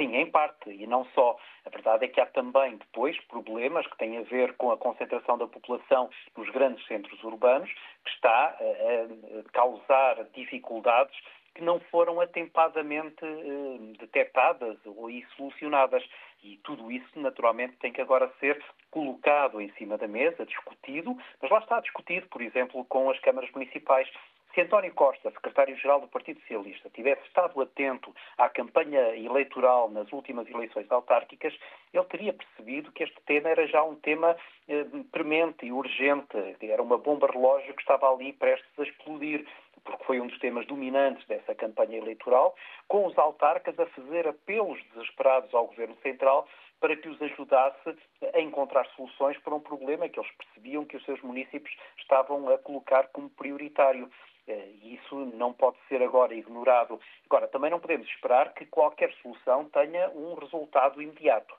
[0.01, 1.37] Sim, em parte, e não só.
[1.63, 5.37] A verdade é que há também depois problemas que têm a ver com a concentração
[5.37, 7.71] da população nos grandes centros urbanos,
[8.03, 11.15] que está a causar dificuldades
[11.53, 16.03] que não foram atempadamente eh, detectadas ou solucionadas.
[16.41, 18.59] E tudo isso, naturalmente, tem que agora ser
[18.89, 23.51] colocado em cima da mesa, discutido, mas lá está discutido, por exemplo, com as câmaras
[23.51, 24.09] municipais.
[24.53, 30.45] Se António Costa, secretário-geral do Partido Socialista, tivesse estado atento à campanha eleitoral nas últimas
[30.49, 31.57] eleições autárquicas,
[31.93, 34.35] ele teria percebido que este tema era já um tema
[34.67, 39.47] eh, premente e urgente, era uma bomba relógio que estava ali prestes a explodir
[39.83, 42.55] porque foi um dos temas dominantes dessa campanha eleitoral,
[42.87, 46.47] com os autarcas a fazer apelos desesperados ao Governo Central
[46.79, 47.95] para que os ajudasse
[48.33, 52.57] a encontrar soluções para um problema que eles percebiam que os seus municípios estavam a
[52.57, 54.09] colocar como prioritário.
[54.51, 56.99] Eh, e isso não pode ser agora ignorado.
[57.25, 61.55] Agora, também não podemos esperar que qualquer solução tenha um resultado imediato.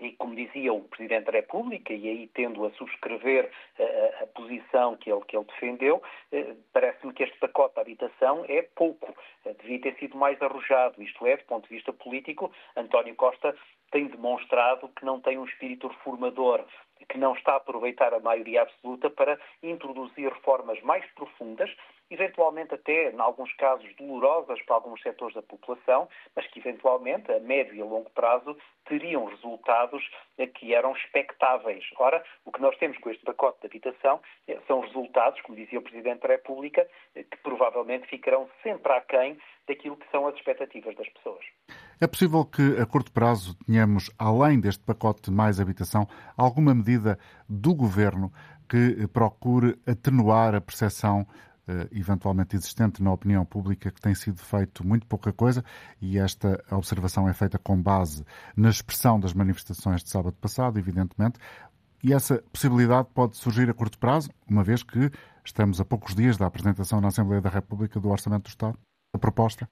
[0.00, 4.24] E como dizia o Presidente da República, e aí tendo a subscrever a, eh, a,
[4.24, 8.62] a posição que ele, que ele defendeu, eh, parece-me que este pacote de habitação é
[8.62, 9.14] pouco.
[9.44, 11.02] Eh, devia ter sido mais arrojado.
[11.02, 13.56] Isto é, do ponto de vista político, António Costa
[13.92, 16.64] tem demonstrado que não tem um espírito reformador,
[17.08, 21.70] que não está a aproveitar a maioria absoluta para introduzir reformas mais profundas
[22.10, 27.40] eventualmente até, em alguns casos, dolorosas para alguns setores da população, mas que eventualmente, a
[27.40, 30.02] médio e a longo prazo, teriam resultados
[30.38, 31.84] eh, que eram expectáveis.
[31.98, 35.78] Ora, o que nós temos com este pacote de habitação eh, são resultados, como dizia
[35.78, 40.94] o Presidente da República, eh, que provavelmente ficarão sempre aquém daquilo que são as expectativas
[40.96, 41.44] das pessoas.
[42.00, 47.74] É possível que, a curto prazo, tenhamos, além deste pacote mais habitação, alguma medida do
[47.74, 48.30] Governo
[48.68, 51.26] que procure atenuar a percepção
[51.92, 55.64] eventualmente existente na opinião pública que tem sido feito muito pouca coisa
[56.00, 58.24] e esta observação é feita com base
[58.56, 61.38] na expressão das manifestações de sábado passado, evidentemente.
[62.02, 65.10] E essa possibilidade pode surgir a curto prazo, uma vez que
[65.44, 68.78] estamos a poucos dias da apresentação na Assembleia da República do Orçamento do Estado,
[69.14, 69.66] a proposta.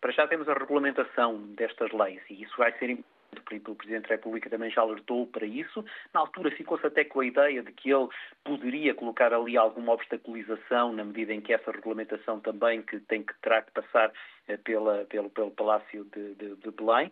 [0.00, 2.90] Para já temos a regulamentação destas leis e isso vai ser
[3.66, 5.84] o Presidente da República também já alertou para isso.
[6.12, 8.08] Na altura ficou-se até com a ideia de que ele
[8.44, 13.34] poderia colocar ali alguma obstaculização na medida em que essa regulamentação também que tem que
[13.40, 14.12] terá que passar
[14.56, 17.10] pela, pelo, pelo Palácio de, de, de, Belém.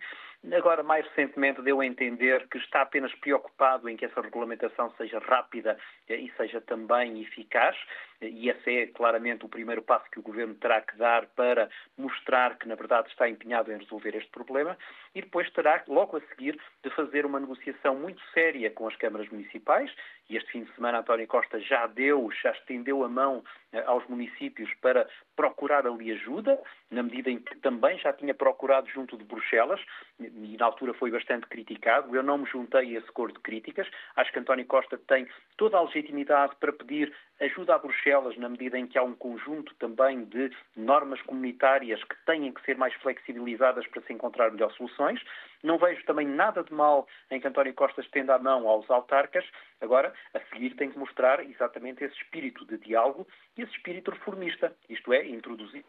[0.52, 5.18] Agora, mais recentemente, deu a entender que está apenas preocupado em que essa regulamentação seja
[5.18, 5.76] rápida
[6.08, 7.76] eh, e seja também eficaz,
[8.22, 11.68] e esse é claramente o primeiro passo que o Governo terá que dar para
[11.98, 14.76] mostrar que, na verdade, está empenhado em resolver este problema,
[15.14, 19.28] e depois terá, logo a seguir, de fazer uma negociação muito séria com as câmaras
[19.28, 19.92] municipais,
[20.30, 24.06] e este fim de semana António Costa já deu, já estendeu a mão eh, aos
[24.06, 26.60] municípios para procurar ali ajuda,
[26.90, 29.80] na medida em que também já tinha procurado junto de Bruxelas,
[30.18, 32.14] e na altura foi bastante criticado.
[32.14, 33.86] Eu não me juntei a esse cor de críticas.
[34.16, 38.78] Acho que António Costa tem toda a legitimidade para pedir ajuda a Bruxelas, na medida
[38.78, 43.86] em que há um conjunto também de normas comunitárias que têm que ser mais flexibilizadas
[43.88, 45.20] para se encontrar melhores soluções.
[45.62, 49.44] Não vejo também nada de mal em que António Costa estenda a mão aos autarcas.
[49.80, 54.74] Agora, a seguir, tem que mostrar exatamente esse espírito de diálogo e esse espírito reformista,
[54.88, 55.84] isto é, introduzir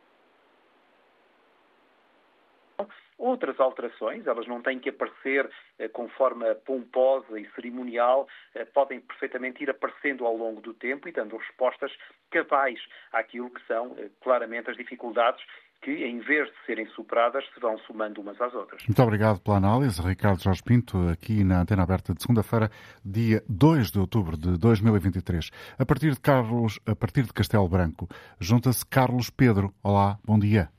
[3.17, 5.49] outras alterações, elas não têm que aparecer
[5.79, 11.09] eh, com forma pomposa e cerimonial, eh, podem perfeitamente ir aparecendo ao longo do tempo
[11.09, 11.91] e dando respostas
[12.29, 12.79] cabais
[13.11, 15.43] àquilo que são eh, claramente as dificuldades
[15.81, 18.83] que, em vez de serem superadas, se vão somando umas às outras.
[18.87, 22.69] Muito obrigado pela análise, Ricardo Jorge Pinto, aqui na Antena Aberta de segunda-feira,
[23.05, 25.51] dia 2 de outubro de 2023.
[25.77, 28.07] A partir de Carlos, a partir de Castelo Branco,
[28.39, 29.73] junta-se Carlos Pedro.
[29.83, 30.76] Olá, bom dia.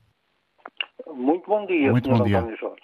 [1.14, 2.38] Muito bom dia, muito bom dia.
[2.38, 2.82] António Jorge.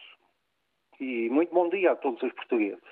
[1.01, 2.83] E muito bom dia a todos os portugueses.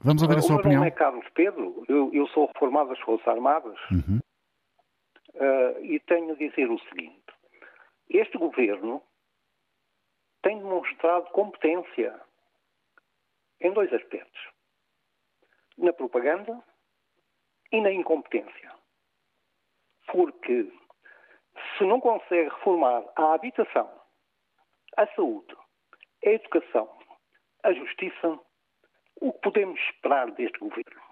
[0.00, 0.80] Vamos ouvir a sua o opinião.
[0.80, 3.78] O meu nome é Carlos Pedro, eu, eu sou reformado das Forças Armadas.
[3.90, 4.20] Uhum.
[5.34, 7.24] Uh, e tenho a dizer o seguinte:
[8.08, 9.02] este governo
[10.42, 12.20] tem demonstrado competência
[13.60, 14.40] em dois aspectos:
[15.76, 16.62] na propaganda
[17.72, 18.72] e na incompetência.
[20.06, 20.72] Porque
[21.76, 23.90] se não consegue reformar a habitação,
[24.96, 25.56] a saúde,
[26.24, 26.88] a educação,
[27.62, 28.38] a justiça,
[29.20, 31.08] o que podemos esperar deste governo?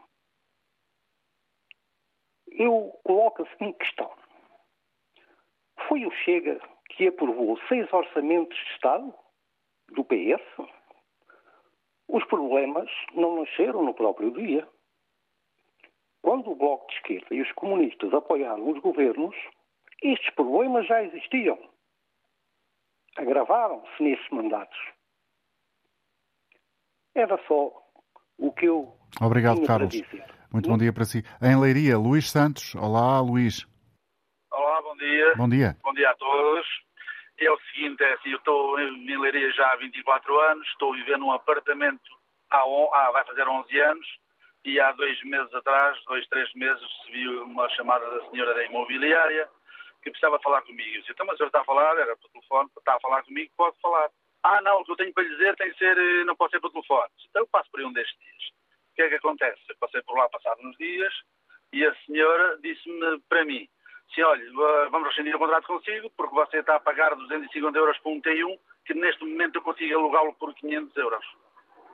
[2.56, 4.10] eu coloco a seguinte questão.
[5.88, 6.58] Foi o Chega
[6.90, 9.14] que aprovou seis orçamentos de Estado
[9.92, 10.42] do PS?
[12.08, 14.66] Os problemas não nasceram no próprio dia.
[16.22, 19.36] Quando o Bloco de Esquerda e os comunistas apoiaram os governos,
[20.02, 21.58] estes problemas já existiam.
[23.16, 24.78] Agravaram-se nesses mandatos.
[27.14, 27.72] Era só
[28.38, 29.94] o que eu Obrigado, Carlos.
[30.52, 31.24] Muito bom dia para si.
[31.40, 32.74] Em Leiria, Luís Santos.
[32.74, 33.66] Olá, Luís.
[34.52, 35.34] Olá, bom dia.
[35.36, 35.76] Bom dia.
[35.82, 36.66] Bom dia a todos.
[37.38, 41.18] É o seguinte, é assim, eu estou em Leiria já há 24 anos, estou viver
[41.18, 42.10] num apartamento
[42.50, 44.06] há, há, vai fazer 11 anos
[44.64, 49.48] e há dois meses atrás, dois, três meses, recebi uma chamada da senhora da imobiliária
[50.06, 50.88] que precisava falar comigo.
[50.88, 53.22] Eu disse, então, mas a senhora está a falar, era por telefone, está a falar
[53.24, 54.08] comigo, pode falar.
[54.42, 56.52] Ah, não, o que eu tenho para lhe dizer tem que ser, eh, não pode
[56.52, 57.10] ser por telefone.
[57.28, 58.50] Então eu passo por um destes dias.
[58.92, 59.60] O que é que acontece?
[59.68, 61.12] Eu passei por lá passado uns dias
[61.72, 63.68] e a senhora disse-me para mim,
[64.14, 64.44] se olha,
[64.90, 68.58] vamos rescindir o contrato consigo porque você está a pagar 250 euros por um T1
[68.86, 71.26] que neste momento eu consigo alugá-lo por 500 euros.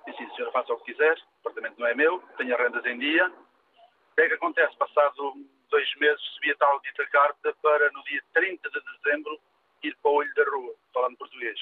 [0.07, 2.99] Disse, sim, senhora, faça o que quiser, o apartamento não é meu, tenho rendas em
[2.99, 3.29] dia.
[3.29, 4.77] O que é que acontece?
[4.77, 5.35] Passado
[5.73, 9.41] dois meses recebi a tal dita carta para no dia 30 de dezembro
[9.83, 11.59] ir para o olho da rua, falando português.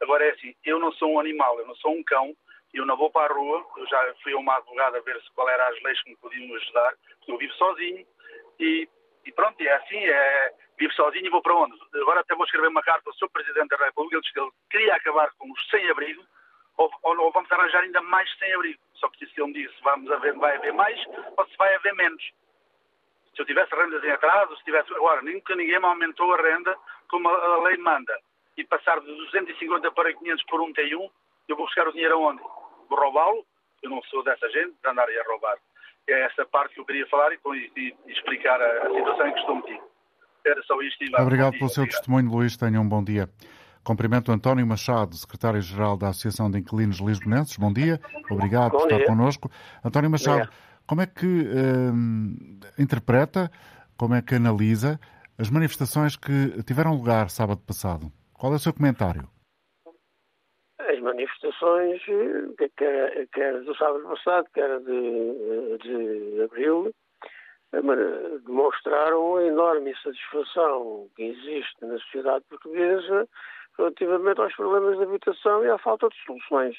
[0.00, 2.36] Agora é assim, eu não sou um animal, eu não sou um cão,
[2.74, 5.32] eu não vou para a rua, eu já fui a uma advogada a ver se
[5.32, 6.94] qual eram as leis que me podiam ajudar,
[7.26, 8.06] eu vivo sozinho
[8.60, 8.88] e,
[9.24, 11.74] e pronto, é assim, é, vivo sozinho e vou para onde?
[11.94, 13.30] Agora até vou escrever uma carta ao Sr.
[13.30, 16.22] Presidente da República, ele disse que ele queria acabar com os sem-abrigo,
[16.76, 18.78] ou, ou, ou, vamos arranjar ainda mais sem-abrigo.
[18.96, 21.02] Só preciso que ele me diga se vamos haver, vai haver mais
[21.38, 22.22] ou se vai haver menos.
[23.36, 24.92] Se eu tivesse rendas em atraso, se tivesse.
[24.94, 26.74] Agora, nunca ninguém me aumentou a renda
[27.08, 28.18] como a, lei manda.
[28.56, 31.10] E passar de 250 para 500 por um T1,
[31.46, 32.40] eu vou buscar o dinheiro aonde?
[32.88, 33.44] Vou roubá-lo?
[33.82, 35.58] Eu não sou dessa gente de andar a roubar.
[36.08, 37.38] É essa parte que eu queria falar e,
[37.76, 39.84] e, e explicar a, a, situação em que estou metido.
[40.46, 41.04] Era só isto.
[41.04, 41.98] E Obrigado pelo seu obrigado.
[41.98, 42.56] testemunho, Luís.
[42.56, 43.28] Tenha um bom dia.
[43.86, 47.56] Cumprimento António Machado, secretário-geral da Associação de Inquilinos Lisbonenses.
[47.56, 48.96] Bom dia, obrigado bom por dia.
[48.96, 49.48] estar connosco.
[49.84, 50.48] António Machado,
[50.86, 53.50] como é que hum, interpreta,
[53.98, 54.98] como é que analisa
[55.38, 58.10] as manifestações que tiveram lugar sábado passado?
[58.32, 59.28] Qual é o seu comentário?
[60.78, 62.00] As manifestações,
[62.76, 66.92] quer, quer do sábado passado, quer de, de abril,
[68.44, 73.28] demonstraram a enorme insatisfação que existe na sociedade portuguesa
[73.76, 76.76] relativamente aos problemas de habitação e à falta de soluções.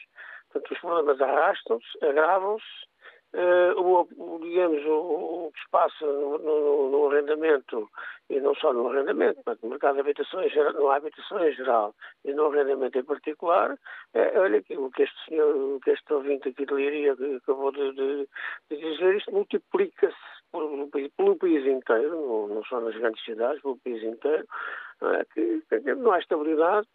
[0.51, 2.86] Portanto, os problemas arrastam-se, agravam-se,
[3.33, 7.89] Uh, o, digamos, o, o, que se passa no, no, no, arrendamento,
[8.29, 12.33] e não só no arrendamento, mas no mercado de geral, no habitação em geral e
[12.33, 13.77] no arrendamento em particular,
[14.13, 17.71] é, olha aqui, o que este senhor, o que este ouvinte aqui de Liria acabou
[17.73, 18.29] de, de,
[18.71, 20.15] de dizer, isto multiplica-se
[20.51, 24.47] pelo, pelo, país inteiro, não, só nas grandes cidades, pelo país inteiro,
[25.01, 25.25] não, é?
[25.25, 25.63] que,
[25.95, 26.87] não há estabilidade,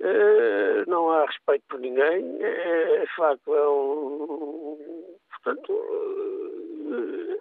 [0.00, 5.03] Uh, não há respeito por ninguém, é, é facto, é um.
[5.44, 5.72] Portanto.
[5.72, 7.38] Uh,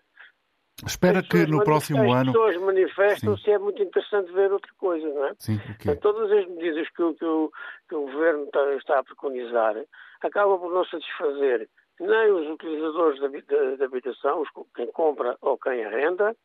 [0.86, 2.32] Espera que no próximo ano.
[2.32, 5.34] As pessoas manifestam-se, é muito interessante ver outra coisa, não é?
[5.40, 5.96] Sim, okay.
[5.96, 7.52] Todas as medidas que, o, que, o,
[7.88, 9.76] que o governo está, está, a preconizar
[10.22, 13.20] acabam por não satisfazer nem os utilizadores
[13.78, 14.44] da habitação,
[14.76, 16.36] quem compra ou quem arrenda,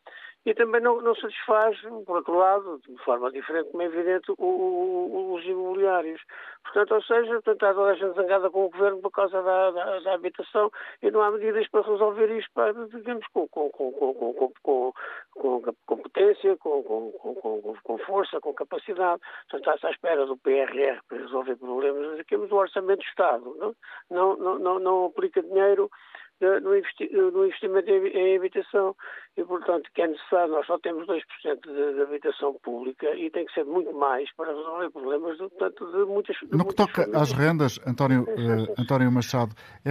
[0.47, 4.45] e também não, não satisfaz, por outro lado, de forma diferente, como é evidente, o,
[4.45, 6.23] o, os imobiliários.
[6.63, 9.71] Portanto, ou seja, portanto, está toda a gente zangada com o governo por causa da,
[9.71, 10.71] da, da habitação
[11.03, 14.93] e não há medidas para resolver isto, para, digamos, com, com, com, com,
[15.35, 19.21] com competência, com, com, com, força, com capacidade.
[19.51, 23.57] Portanto, está-se à espera do PRR para resolver problemas, aqui, mas o Orçamento do Estado
[23.59, 23.75] não,
[24.11, 25.91] não, não, não, não aplica dinheiro
[26.41, 28.95] no, investi no investimento em, em, habitação
[29.37, 31.21] e, portanto, que é necessário, nós só temos 2%
[31.65, 35.87] de, de, habitação pública e tem que ser muito mais para resolver problemas de, portanto,
[35.87, 37.23] de muitas de No que toca famílias.
[37.23, 39.91] às rendas, António, uh, António Machado, é,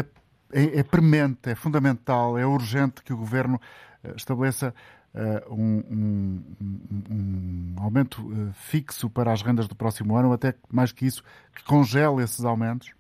[0.52, 4.74] é, é premente, é fundamental, é urgente que o Governo uh, estabeleça
[5.14, 10.94] uh, um, um, um, um, aumento fixo para as rendas do próximo ano, até mais
[10.94, 12.96] que isso, que congele esses aumentos?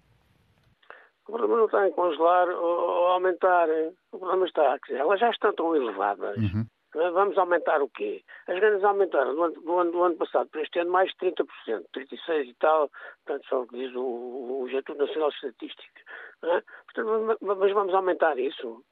[1.27, 3.67] O problema não está em congelar ou aumentar.
[4.11, 6.37] O problema está, quer dizer, elas já estão tão elevadas.
[6.37, 6.65] Uhum.
[6.93, 8.23] Vamos aumentar o quê?
[8.47, 11.31] As rendas aumentaram do ano, do, ano, do ano, passado para este ano mais de
[11.31, 11.45] 30%,
[11.93, 12.89] 36% e tal,
[13.25, 16.01] portanto, só o que diz o, o Instituto Nacional de Estatística.
[16.43, 16.63] É?
[16.85, 18.83] Portanto, mas vamos aumentar isso?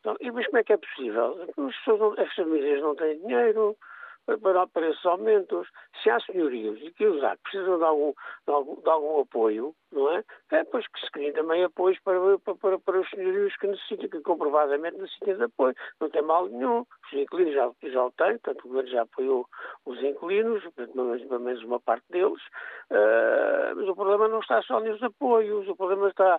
[0.00, 1.42] Então, e mas como é que é possível?
[1.42, 3.76] As, pessoas as famílias não têm dinheiro,
[4.36, 5.68] para, esses aumentos.
[6.02, 8.12] Se há senhorios e que os há que precisam de algum,
[8.46, 10.22] de algum, de algum apoio, não é?
[10.52, 14.20] É, pois que se criem também apoios para, para, para, os senhorios que necessitam, que
[14.20, 15.74] comprovadamente necessitam de apoio.
[16.00, 16.84] Não tem mal nenhum.
[17.06, 19.46] Os inquilinos já, já o têm, portanto o governo já apoiou
[19.86, 22.42] os inquilinos, pelo menos uma parte deles,
[22.90, 26.38] uh, mas o problema não está só nos apoios, o problema está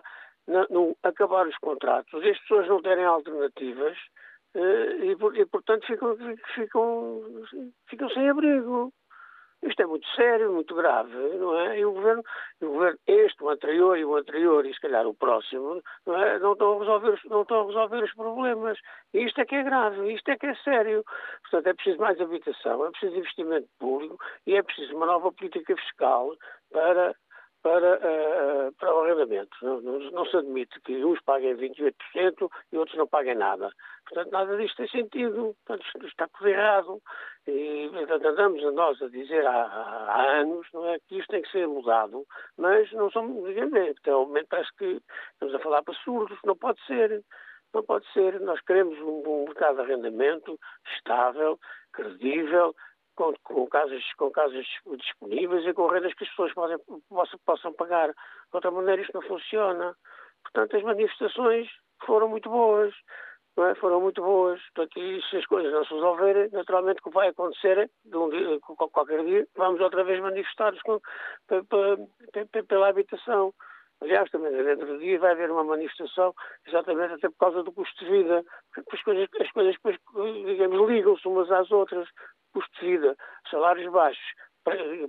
[0.70, 3.96] no acabar os contratos, as pessoas não terem alternativas,
[4.54, 6.16] e, e, portanto ficam,
[6.54, 7.22] ficam,
[7.88, 8.92] ficam sem abrigo.
[9.62, 11.78] Isto é muito sério, muito grave, não é?
[11.78, 12.22] E o governo,
[12.62, 16.38] o governo este, o anterior e o anterior, e se calhar o próximo, não, é?
[16.38, 18.78] não, estão, a resolver, não estão a resolver os problemas.
[19.12, 21.04] E isto é que é grave, isto é que é sério.
[21.42, 25.76] Portanto, é preciso mais habitação, é preciso investimento público e é preciso uma nova política
[25.76, 26.34] fiscal
[26.72, 27.14] para
[27.62, 29.56] para, uh, para o arrendamento.
[29.62, 33.70] Não, não, não, se admite que uns paguem 28% e outros não paguem nada.
[34.08, 35.54] Portanto, nada disto tem sentido.
[35.64, 37.02] Portanto, está tudo errado.
[37.46, 41.42] E portanto, andamos a nós a dizer há, há, anos não é, que isto tem
[41.42, 42.24] que ser mudado,
[42.56, 45.00] mas não somos, digamos, até o momento parece que
[45.32, 46.38] estamos a falar para surdos.
[46.44, 47.22] Não pode ser.
[47.72, 48.40] Não pode ser.
[48.40, 50.58] Nós queremos um, um mercado de arrendamento
[50.96, 51.58] estável,
[51.92, 52.74] credível,
[53.20, 54.66] com, com, casas, com casas
[54.96, 56.78] disponíveis e com rendas que as pessoas podem,
[57.10, 58.08] possam, possam pagar.
[58.08, 58.16] De
[58.54, 59.94] outra maneira, isto não funciona.
[60.42, 61.68] Portanto, as manifestações
[62.06, 62.94] foram muito boas.
[63.58, 63.74] É?
[63.74, 64.58] Foram muito boas.
[64.74, 68.30] Portanto, e se as coisas não se resolverem, naturalmente o que vai acontecer de um
[68.30, 70.80] dia, qualquer dia, vamos outra vez manifestar-nos
[72.68, 73.52] pela habitação.
[74.00, 76.34] Aliás, também dentro do dia vai haver uma manifestação
[76.66, 78.42] exatamente até por causa do custo de vida.
[78.90, 79.98] As coisas, as coisas depois,
[80.46, 82.08] digamos, ligam-se umas às outras
[82.52, 83.16] custo de vida,
[83.50, 84.34] salários baixos,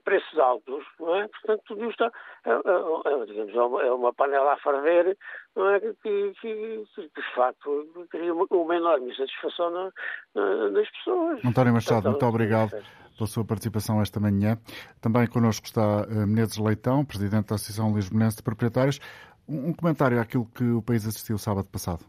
[0.04, 1.28] preços altos, não é?
[1.28, 2.08] Portanto, tudo isto é,
[2.46, 5.18] é, é, digamos, é, é uma panela a ferver,
[5.56, 5.80] não é?
[5.80, 9.92] Que, que, que, que de facto, cria uma, uma enorme insatisfação na,
[10.36, 11.46] na, nas pessoas.
[11.46, 12.72] António Machado, muito obrigado
[13.18, 14.58] pela sua participação esta manhã.
[15.02, 19.00] Também connosco está eh, Menezes Leitão, Presidente da Associação Lisbonense de Proprietários.
[19.48, 22.06] Um comentário àquilo que o país assistiu sábado passado.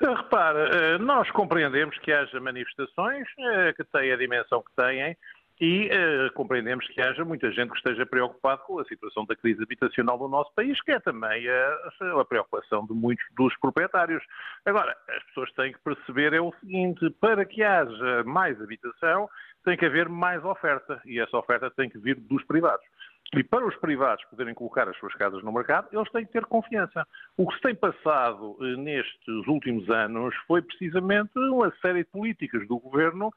[0.00, 5.16] Eh, repara, eh, nós compreendemos que haja manifestações eh, que têm a dimensão que têm
[5.60, 5.88] e
[6.34, 10.26] compreendemos que haja muita gente que esteja preocupada com a situação da crise habitacional do
[10.26, 14.20] nosso país, que é também a, a preocupação de muitos dos proprietários.
[14.64, 19.30] Agora, as pessoas têm que perceber é o seguinte, para que haja mais habitação,
[19.64, 22.84] tem que haver mais oferta e essa oferta tem que vir dos privados.
[23.32, 26.44] E para os privados poderem colocar as suas casas no mercado, eles têm que ter
[26.44, 27.06] confiança.
[27.36, 32.66] O que se tem passado eh, nestes últimos anos foi precisamente uma série de políticas
[32.68, 33.30] do governo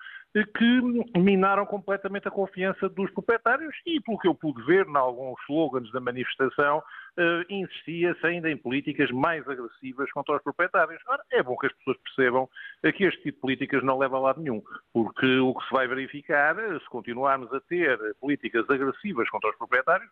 [0.45, 5.39] que minaram completamente a confiança dos proprietários e, pelo que eu pude ver em alguns
[5.43, 11.01] slogans da manifestação, uh, insistia-se ainda em políticas mais agressivas contra os proprietários.
[11.07, 12.49] Ora, é bom que as pessoas percebam
[12.81, 14.61] que este tipo de políticas não leva a lado nenhum,
[14.93, 20.09] porque o que se vai verificar, se continuarmos a ter políticas agressivas contra os proprietários,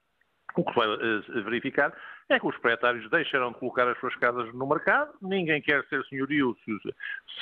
[0.55, 1.93] o que vai uh, verificar
[2.29, 6.03] é que os proprietários deixarão de colocar as suas casas no mercado, ninguém quer ser
[6.05, 6.71] senhorio se,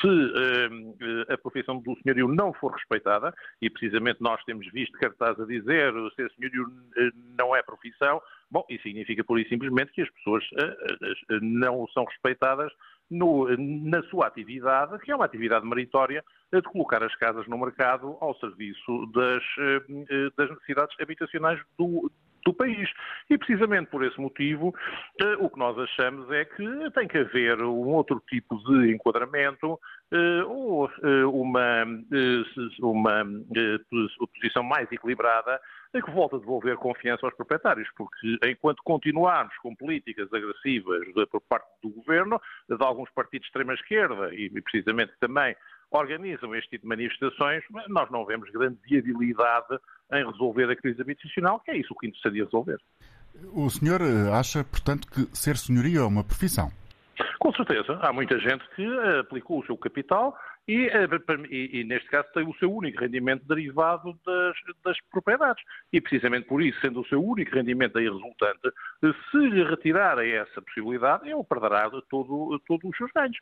[0.01, 5.39] se uh, a profissão do senhorio não for respeitada, e precisamente nós temos visto cartaz
[5.39, 6.68] a dizer ser senhorio
[7.38, 12.03] não é profissão, bom, isso significa pura e simplesmente que as pessoas uh, não são
[12.03, 12.72] respeitadas
[13.09, 18.18] no, na sua atividade, que é uma atividade meritória, de colocar as casas no mercado
[18.22, 19.43] ao serviço das,
[20.38, 22.11] das necessidades habitacionais do,
[22.46, 22.89] do país.
[23.30, 24.74] E precisamente por esse motivo,
[25.20, 29.80] eh, o que nós achamos é que tem que haver um outro tipo de enquadramento
[30.12, 31.84] eh, ou eh, uma,
[32.80, 33.26] uma
[34.34, 35.60] posição mais equilibrada
[35.94, 41.68] que volta a devolver confiança aos proprietários, porque enquanto continuarmos com políticas agressivas por parte
[41.84, 45.56] do governo, de alguns partidos de extrema-esquerda e precisamente também
[45.94, 49.80] organizam este tipo de manifestações, nós não vemos grande viabilidade
[50.12, 52.80] em resolver a crise habitacional, que é isso que interessaria resolver.
[53.54, 56.72] O senhor eh, acha, portanto, que ser senhoria é uma profissão?
[57.39, 58.00] Com certeza.
[58.02, 60.38] Há muita gente que eh, aplicou o seu capital
[60.68, 61.07] e, eh,
[61.49, 65.64] e, e, neste caso, tem o seu único rendimento derivado das, das, propriedades.
[65.91, 68.61] E, precisamente por isso, sendo o seu único rendimento aí resultante,
[69.30, 73.38] se lhe retirarem essa possibilidade, ele perderá todo, todos os seus ganhos,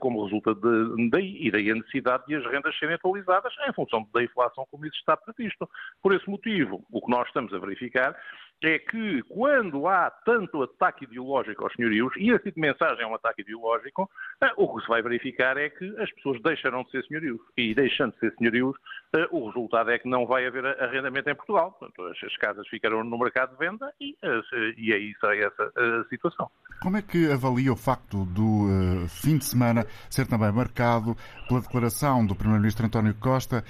[0.00, 4.08] como resulta de, daí, e daí a necessidade de as rendas serem atualizadas em função
[4.12, 5.68] da inflação como isso está previsto.
[6.02, 8.16] Por esse motivo, o que nós estamos a verificar
[8.64, 13.06] é que quando há tanto ataque ideológico aos senhorios, e esse tipo de mensagem é
[13.06, 14.10] um ataque ideológico,
[14.42, 17.40] eh, o que se vai verificar é que as pessoas deixarão de ser senhorios.
[17.56, 18.76] E deixando de ser senhorios,
[19.14, 21.72] eh, o resultado é que não vai haver arrendamento em Portugal.
[21.72, 26.04] Portanto, as casas ficarão no mercado de venda e, eh, e aí será essa a
[26.08, 26.50] situação.
[26.82, 31.16] Como é que avalia o facto do uh, fim de semana ser também marcado
[31.48, 33.64] pela declaração do Primeiro-Ministro António Costa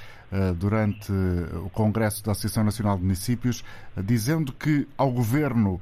[0.57, 3.65] durante o Congresso da Associação Nacional de Municípios,
[3.97, 5.81] uh, dizendo que ao Governo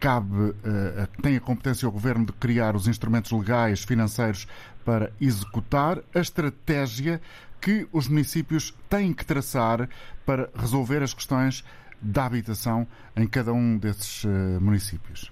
[0.00, 0.54] cabe,
[1.22, 4.46] tem a competência ao Governo de criar os instrumentos legais, financeiros
[4.84, 7.20] para executar a estratégia
[7.60, 9.88] que os municípios têm que traçar
[10.26, 11.64] para resolver as questões
[12.00, 14.24] da habitação em cada um desses
[14.60, 15.30] municípios.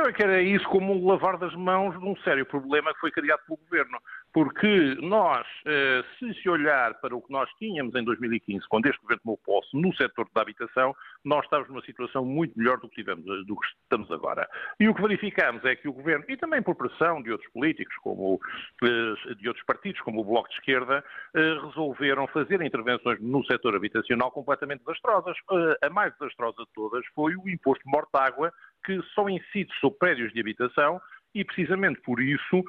[0.00, 3.00] Eu é que era isso como um lavar das mãos de um sério problema que
[3.00, 3.98] foi criado pelo governo.
[4.32, 9.00] Porque nós, eh, se se olhar para o que nós tínhamos em 2015, quando este
[9.00, 12.96] governo tomou posse no setor da habitação, nós estávamos numa situação muito melhor do que,
[12.96, 14.48] tivemos, do que estamos agora.
[14.78, 17.94] E o que verificamos é que o governo, e também por pressão de outros políticos,
[18.02, 18.40] como
[18.82, 21.04] eh, de outros partidos, como o Bloco de Esquerda,
[21.34, 25.36] eh, resolveram fazer intervenções no setor habitacional completamente desastrosas.
[25.82, 28.52] A mais desastrosa de todas foi o imposto de morte-água,
[28.84, 31.00] que só incide sobre prédios de habitação
[31.34, 32.64] e precisamente por isso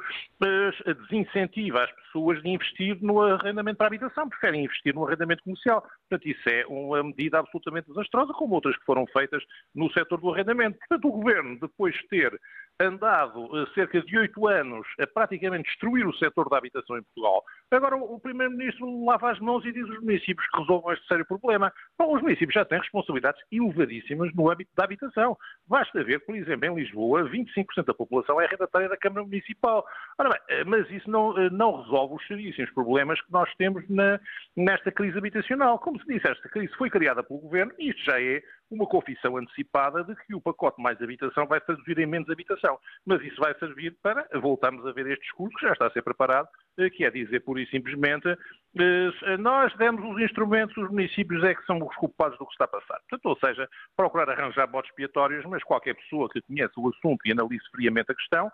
[0.85, 5.81] desincentiva as pessoas de investir no arrendamento para habitação, preferem investir no arrendamento comercial.
[5.81, 9.43] Portanto, isso é uma medida absolutamente desastrosa, como outras que foram feitas
[9.73, 10.77] no setor do arrendamento.
[10.79, 12.39] Portanto, o Governo, depois de ter
[12.81, 17.43] andado eh, cerca de oito anos a praticamente destruir o setor da habitação em Portugal.
[17.71, 21.71] Agora o Primeiro-Ministro lava as mãos e diz aos municípios que resolvam este sério problema.
[21.97, 25.37] Bom, os municípios já têm responsabilidades elevadíssimas no âmbito da habitação.
[25.67, 29.85] Basta ver, por exemplo, em Lisboa, 25% da população é arrendatária da Câmara Municipal.
[30.17, 33.87] Ora bem, eh, mas isso não, eh, não resolve os seríssimos problemas que nós temos
[33.89, 34.19] na,
[34.55, 35.79] nesta crise habitacional.
[35.79, 39.37] Como se disse, esta crise foi criada pelo Governo e isto já é uma confissão
[39.37, 42.79] antecipada de que o pacote mais habitação vai traduzir em menos habitação.
[43.05, 46.01] Mas isso vai servir para voltarmos a ver este discurso que já está a ser
[46.01, 46.47] preparado,
[46.77, 51.53] eh, que é dizer pura e simplesmente eh, nós demos os instrumentos, os municípios é
[51.53, 52.99] que são os culpados do que está a passar.
[53.09, 57.31] Portanto, ou seja, procurar arranjar botes expiatórios, mas qualquer pessoa que conheça o assunto e
[57.31, 58.49] analise friamente a questão,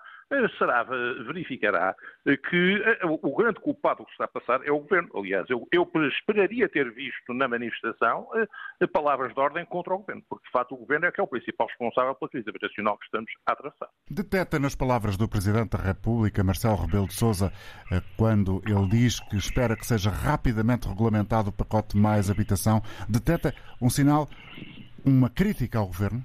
[0.58, 1.96] será, verificará
[2.50, 5.10] que o grande culpado do que está a passar é o Governo.
[5.16, 8.28] Aliás, eu, eu esperaria ter visto na manifestação
[8.92, 11.28] palavras de ordem contra o Governo, porque de facto o Governo é que é o
[11.28, 13.90] principal responsável pela crise habitacional que estamos a atravessar.
[14.10, 17.52] Deteta nas palavras do Presidente da República, Marcelo Rebelo de Sousa,
[18.18, 23.90] quando ele diz que espera que seja rapidamente regulamentado o pacote mais habitação, deteta um
[23.90, 24.28] sinal,
[25.06, 26.24] uma crítica ao Governo?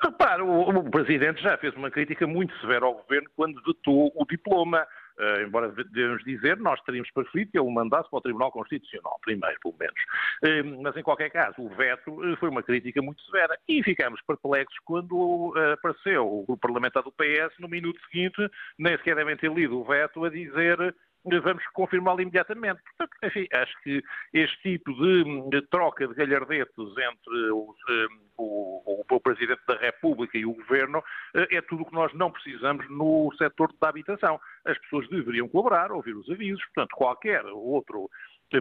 [0.00, 4.24] Repare, o, o, Presidente já fez uma crítica muito severa ao Governo quando vetou o
[4.26, 4.86] diploma.
[5.18, 9.58] Uh, embora devemos dizer, nós teríamos preferido que ele mandasse para o Tribunal Constitucional, primeiro,
[9.60, 10.00] pelo menos.
[10.44, 14.22] Uh, mas, em qualquer caso, o veto uh, foi uma crítica muito severa e ficamos
[14.22, 18.48] perplexos quando apareceu o parlamentar do PS, no minuto seguinte,
[18.78, 20.94] nem sequer devem ter lido o veto, a dizer
[21.24, 22.80] vamos confirmá-lo imediatamente.
[22.82, 24.02] Portanto, enfim, acho que
[24.32, 30.46] este tipo de, troca de galhardetos entre os, um, o, o, Presidente da República e
[30.46, 31.02] o Governo
[31.34, 34.40] eh, é tudo o que nós não precisamos no setor da habitação.
[34.64, 38.08] As pessoas deveriam colaborar, ouvir os avisos, portanto, qualquer outro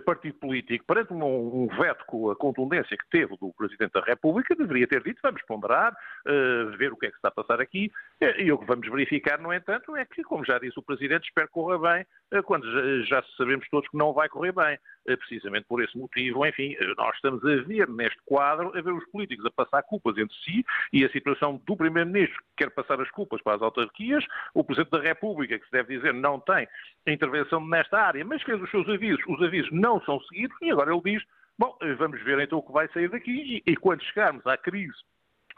[0.05, 4.55] partido político, perante um, um, veto com a contundência que teve do Presidente da República,
[4.55, 7.91] deveria ter dito, vamos ponderar, uh, ver o que é que está a passar aqui,
[8.37, 11.47] e o que vamos verificar, no entanto, é que, como já disse o Presidente, espero
[11.47, 12.05] que corra bem,
[12.37, 12.65] uh, quando
[13.05, 14.77] já, já, sabemos todos que não vai correr bem.
[15.09, 19.05] Uh, precisamente por esse motivo, enfim, nós estamos a ver neste quadro, a ver os
[19.09, 23.09] políticos a passar culpas entre si, e a situação do Primeiro-Ministro que quer passar as
[23.11, 26.67] culpas para as autarquias, o Presidente da República, que se deve dizer não tem
[27.07, 30.91] intervenção nesta área, mas fez os seus avisos, os avisos não são seguidos e agora
[30.91, 31.23] ele diz,
[31.57, 34.97] bom, vamos ver então o que vai sair daqui e, e quando chegarmos à crise,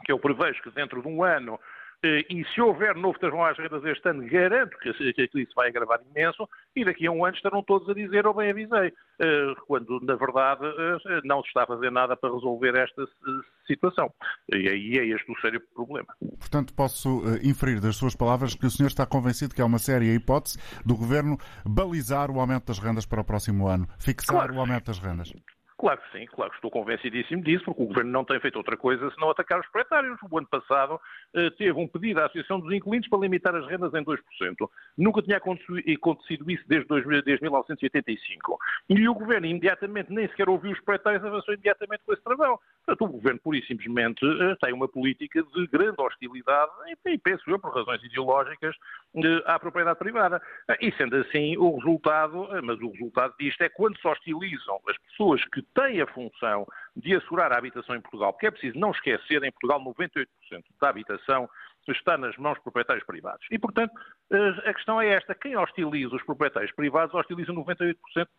[0.05, 1.59] que eu prevejo que dentro de um ano
[2.03, 5.99] e se houver novo travão às rendas este ano, garanto que a crise vai agravar
[6.09, 9.53] imenso e daqui a um ano estarão todos a dizer, ou oh, bem avisei, eh,
[9.67, 13.05] quando na verdade eh, não se está a fazer nada para resolver esta
[13.67, 14.11] situação.
[14.53, 16.07] E aí é este o sério problema.
[16.39, 20.13] Portanto, posso inferir das suas palavras que o senhor está convencido que é uma séria
[20.13, 24.55] hipótese do Governo balizar o aumento das rendas para o próximo ano, fixar claro.
[24.55, 25.33] o aumento das rendas.
[25.79, 28.75] Claro que sim, claro que estou convencidíssimo disso, porque o Governo não tem feito outra
[28.75, 30.19] coisa senão atacar os proprietários.
[30.29, 30.99] O ano passado
[31.33, 34.17] eh, teve um pedido à Associação dos Inquilinos para limitar as rendas em 2%.
[34.97, 38.59] Nunca tinha acontecido isso desde, 2000, desde 1985.
[38.89, 42.59] E o Governo imediatamente, nem sequer ouviu os proprietários, avançou imediatamente com esse travão.
[42.85, 46.71] Portanto, o Governo, pura e simplesmente, eh, tem uma política de grande hostilidade,
[47.07, 48.75] e penso eu, por razões ideológicas,
[49.15, 50.41] eh, à propriedade privada.
[50.81, 55.41] E sendo assim, o resultado, mas o resultado disto é quando se hostilizam as pessoas
[55.45, 59.43] que tem a função de assegurar a habitação em Portugal, porque é preciso não esquecer,
[59.43, 60.25] em Portugal 98%
[60.81, 61.49] da habitação
[61.91, 63.45] está nas mãos de proprietários privados.
[63.49, 63.93] E, portanto,
[64.31, 65.33] eh, a questão é esta.
[65.35, 67.95] Quem hostiliza os proprietários privados hostiliza 98%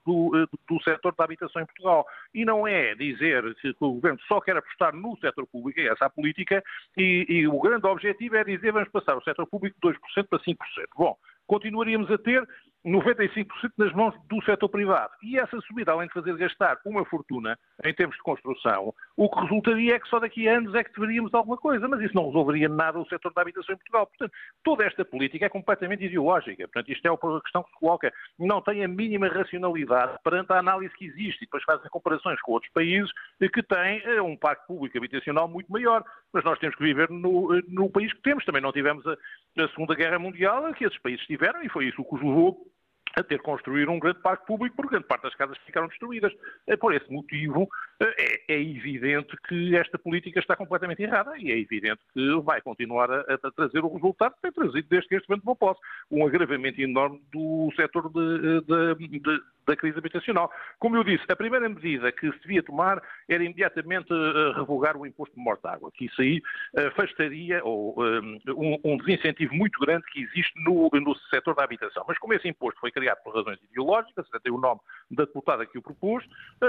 [0.07, 2.07] do, eh, do setor da habitação em Portugal.
[2.35, 6.07] E não é dizer que o governo só quer apostar no setor público, é essa
[6.07, 6.63] a política,
[6.97, 10.39] e, e o grande objetivo é dizer vamos passar o setor público de 2% para
[10.39, 10.57] 5%.
[10.97, 11.17] Bom,
[11.47, 12.47] continuaríamos a ter
[12.85, 15.13] 95% nas mãos do setor privado.
[15.23, 19.41] E essa subida, além de fazer gastar uma fortuna em termos de construção, o que
[19.41, 22.27] resultaria é que só daqui a anos é que deveríamos alguma coisa, mas isso não
[22.27, 24.07] resolveria nada o setor da habitação em Portugal.
[24.07, 24.33] Portanto,
[24.65, 26.67] toda esta política é completamente ideológica.
[26.69, 28.13] Portanto, isto é a questão que se coloca.
[28.39, 32.53] Não tem a mínima racionalidade perante a análise que existe e depois fazem comparações com
[32.53, 33.11] outros países
[33.53, 36.03] que têm eh, um parque público habitacional muito maior.
[36.33, 38.45] Mas nós temos que viver no, eh, no país que temos.
[38.45, 42.01] Também não tivemos a, a Segunda Guerra Mundial, que esses países tiveram, e foi isso
[42.01, 42.70] o que os levou
[43.17, 46.33] a ter que construir um grande parque público, porque grande parte das casas ficaram destruídas.
[46.67, 47.69] Eh, por esse motivo,
[48.01, 52.61] eh, é, é, evidente que esta política está completamente errada e é evidente que vai
[52.61, 55.81] continuar a, a trazer o resultado que tem trazido desde que este momento não posso.
[56.11, 59.41] Um agravamento enorme do setor de, de, de,
[59.71, 60.51] da crise habitacional.
[60.79, 65.07] Como eu disse, a primeira medida que se devia tomar era imediatamente uh, revogar o
[65.07, 66.43] imposto de morte-água, que isso aí
[66.77, 67.95] uh, afastaria ou,
[68.49, 72.05] um, um, desincentivo muito grande que existe no, no setor da habitação.
[72.07, 75.67] Mas como esse imposto foi criado por razões ideológicas, até tem o nome da deputada
[75.67, 76.25] que o propôs,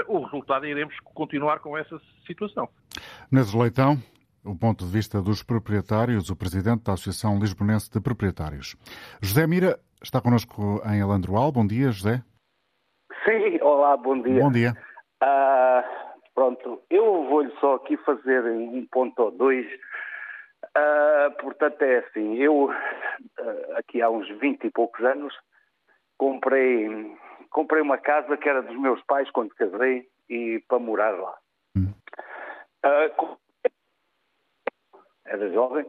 [0.06, 2.68] o resultado é iremos continuar com essa situação.
[3.30, 3.98] Nesse Leitão,
[4.44, 8.76] o ponto de vista dos proprietários, o presidente da Associação Lisbonense de Proprietários.
[9.20, 11.52] José Mira está connosco em Alandroal.
[11.52, 12.22] Bom dia, José.
[13.24, 14.42] Sim, olá, bom dia.
[14.42, 14.72] Bom dia.
[15.22, 15.84] Uh,
[16.34, 19.66] pronto, eu vou-lhe só aqui fazer um ponto ou dois.
[20.64, 25.32] Uh, portanto, é assim, eu uh, aqui há uns 20 e poucos anos
[26.18, 27.16] comprei,
[27.50, 31.38] comprei uma casa que era dos meus pais quando casei e para morar lá.
[31.76, 31.92] Hum.
[35.24, 35.86] era jovem,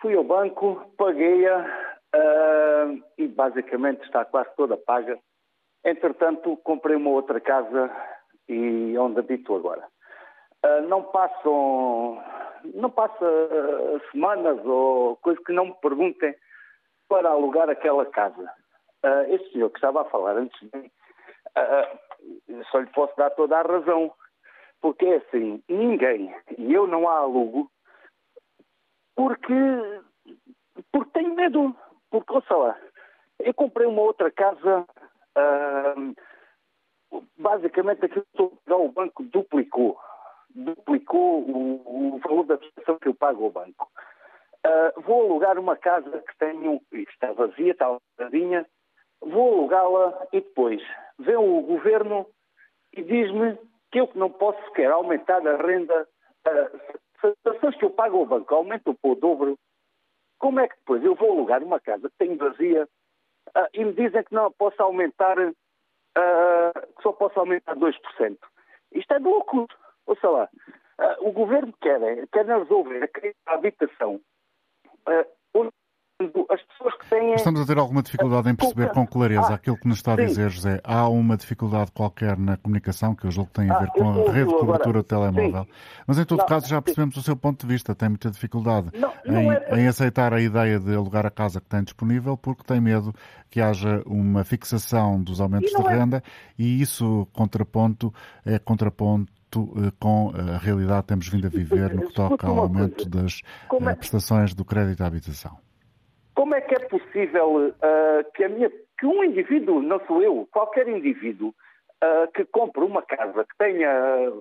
[0.00, 1.92] fui ao banco, paguei-a
[3.18, 5.18] e basicamente está quase toda paga
[5.84, 7.90] Entretanto, comprei uma outra casa
[8.48, 9.86] e onde habito agora.
[10.64, 12.22] Uh, não passam,
[12.74, 16.34] não passa uh, semanas ou coisas que não me perguntem
[17.08, 18.52] para alugar aquela casa.
[19.04, 20.90] Uh, este senhor que estava a falar antes de mim,
[22.70, 24.12] só lhe posso dar toda a razão,
[24.80, 27.70] porque é assim, ninguém, e eu não a alugo,
[29.16, 29.54] porque,
[30.92, 31.76] porque tenho medo,
[32.10, 32.78] porque, ouça lá,
[33.40, 34.86] eu comprei uma outra casa
[37.36, 39.98] Basicamente, aquilo que o banco duplicou.
[40.54, 43.88] Duplicou o, o, valor da prestação que eu pago ao banco.
[44.64, 48.66] Uh, vou alugar uma casa que tenho, está vazia, está alugadinha,
[49.20, 50.80] vou alugá-la e depois
[51.18, 52.26] vem o governo
[52.92, 53.58] e diz-me
[53.90, 56.08] que eu não posso sequer aumentar a renda.
[56.46, 59.58] Uh, se as que eu pago ao banco aumentam para o dobro,
[60.38, 62.88] como é que depois eu vou alugar uma casa que tenho vazia
[63.56, 65.52] uh, e me dizem que não posso aumentar, uh,
[66.96, 68.38] que só posso aumentar 2%.
[68.92, 69.74] Isto é de loucura.
[70.06, 70.48] Ouça lá,
[71.00, 74.20] uh, o governo quer, quer resolver a crise da habitação.
[76.50, 77.34] As pessoas que têm.
[77.34, 80.16] Estamos a ter alguma dificuldade em perceber com clareza ah, aquilo que nos está a
[80.16, 80.56] dizer, sim.
[80.56, 80.80] José.
[80.84, 84.10] Há uma dificuldade qualquer na comunicação, que eu julgo que tem a ver ah, com
[84.10, 85.02] a rede de cobertura agora.
[85.04, 85.64] telemóvel.
[85.64, 86.02] Sim.
[86.06, 87.20] Mas em todo não, caso já percebemos sim.
[87.20, 87.94] o seu ponto de vista.
[87.94, 89.80] Tem muita dificuldade não, não em, é...
[89.80, 93.14] em, aceitar a ideia de alugar a casa que tem disponível porque tem medo
[93.50, 95.88] que haja uma fixação dos aumentos de é...
[95.88, 96.22] renda
[96.58, 98.12] e isso contraponto
[98.44, 102.58] é contraponto eh, com a realidade que temos vindo a viver no que toca ao
[102.58, 103.42] aumento das
[103.72, 103.94] é...
[103.94, 105.58] prestações do crédito à habitação.
[106.42, 108.68] Como é que é possível uh, que, minha,
[108.98, 113.88] que, um indivíduo, não sou eu, qualquer indivíduo uh, que compre uma casa, que tenha,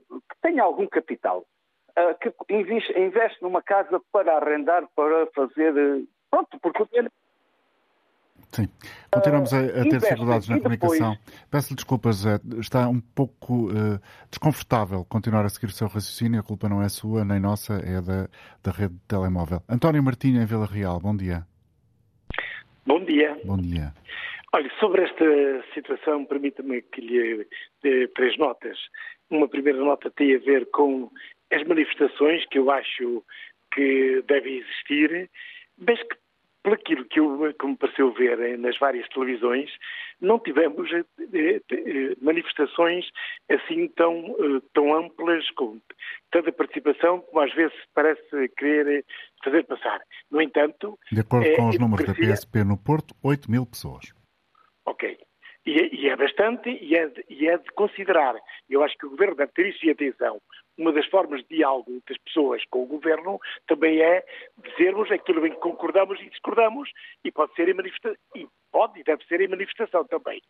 [0.09, 1.45] que tenha algum capital,
[1.91, 5.75] uh, que investe, investe, numa casa para arrendar, para fazer.
[6.31, 7.11] Pronto, porque o dinheiro.
[8.51, 8.67] Sim.
[9.11, 11.15] Continuamos a, a ter dificuldades na comunicação.
[11.51, 12.25] Peço-lhe desculpas,
[12.57, 16.39] está um pouco uh, desconfortável continuar a seguir o seu raciocínio.
[16.39, 18.27] A culpa não é sua nem nossa, é da,
[18.63, 19.61] da rede de telemóvel.
[19.69, 21.45] António Martinho, em Vila Real, bom dia.
[22.85, 23.37] Bom dia.
[23.45, 23.93] Bom dia.
[24.53, 27.47] Olha, sobre esta situação, permita-me que lhe
[27.81, 28.77] dê três notas.
[29.29, 31.09] Uma primeira nota tem a ver com
[31.51, 33.23] as manifestações que eu acho
[33.73, 35.29] que devem existir,
[35.77, 36.20] mas que
[36.63, 39.69] por aquilo que, eu, que me pareceu ver nas várias televisões,
[40.19, 41.03] não tivemos eh,
[41.71, 43.05] eh, manifestações
[43.49, 45.79] assim tão, eh, tão amplas, com
[46.31, 49.03] tanta participação, como às vezes parece querer
[49.43, 49.99] fazer passar.
[50.29, 50.97] No entanto.
[51.11, 54.13] De acordo com os números da PSP no Porto, 8 mil pessoas.
[54.85, 55.17] Ok.
[55.65, 58.35] E, é, e é bastante e é, de, e é de considerar.
[58.69, 60.41] Eu acho que o Governo deve ter isso em atenção
[60.81, 64.25] uma das formas de diálogo das pessoas com o governo também é
[64.63, 66.89] dizermos aquilo em que concordamos e discordamos
[67.23, 70.41] e pode ser em manifestação e pode e deve ser em manifestação também.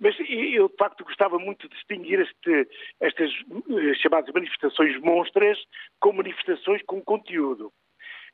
[0.00, 2.68] Mas eu de facto gostava muito de distinguir este,
[3.00, 5.58] estas eh, chamadas manifestações monstras
[6.00, 7.72] com manifestações com conteúdo.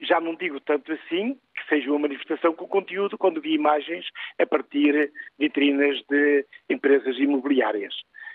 [0.00, 4.06] Já não digo tanto assim que seja uma manifestação com conteúdo quando vi imagens
[4.40, 7.94] a partir de vitrinas de empresas imobiliárias.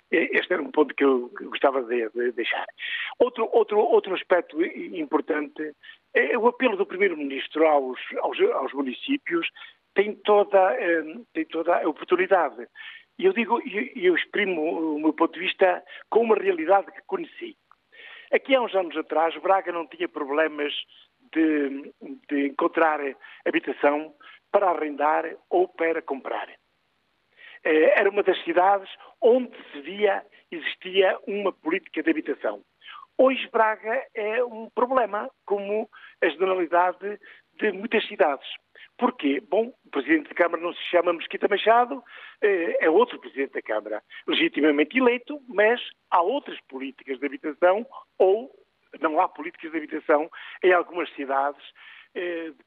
[0.10, 2.66] Este era um ponto que eu gostava de, deixar.
[3.20, 5.76] Outro, outro, outro aspecto importante
[6.14, 9.50] é o apelo do Primeiro-Ministro aos, aos, aos, municípios
[9.94, 11.04] tem toda, eh,
[11.34, 12.68] tem toda a oportunidade.
[13.20, 13.60] E eu digo,
[13.96, 17.58] eu exprimo o meu ponto de vista com uma realidade que conheci.
[18.32, 20.74] Aqui há uns anos atrás, Braga não tinha problemas
[21.34, 21.94] de,
[22.30, 23.00] de encontrar
[23.46, 24.14] habitação
[24.52, 26.48] para arrendar ou para comprar.
[27.68, 28.90] Era uma das cidades
[29.22, 32.64] onde se via existia uma política de habitação.
[33.18, 35.90] Hoje Braga é um problema, como
[36.22, 37.20] a generalidade
[37.60, 38.48] de muitas cidades.
[38.98, 39.42] Porquê?
[39.42, 42.04] Bom, o Presidente da Câmara não se chama Mesquita Machado,
[42.42, 47.86] eh, é outro Presidente da Câmara, legitimamente eleito, mas há outras políticas de habitação
[48.18, 48.52] ou
[49.02, 50.30] não há políticas de habitação
[50.64, 51.97] em algumas cidades eh,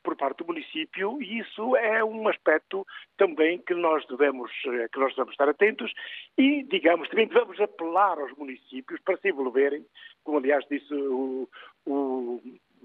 [0.03, 2.87] por parte do município e isso é um aspecto
[3.17, 5.93] também que nós devemos eh, que nós devemos estar atentos
[6.39, 9.85] e digamos também devemos apelar aos municípios para se envolverem,
[10.25, 11.49] como aliás disse o,
[11.87, 12.41] o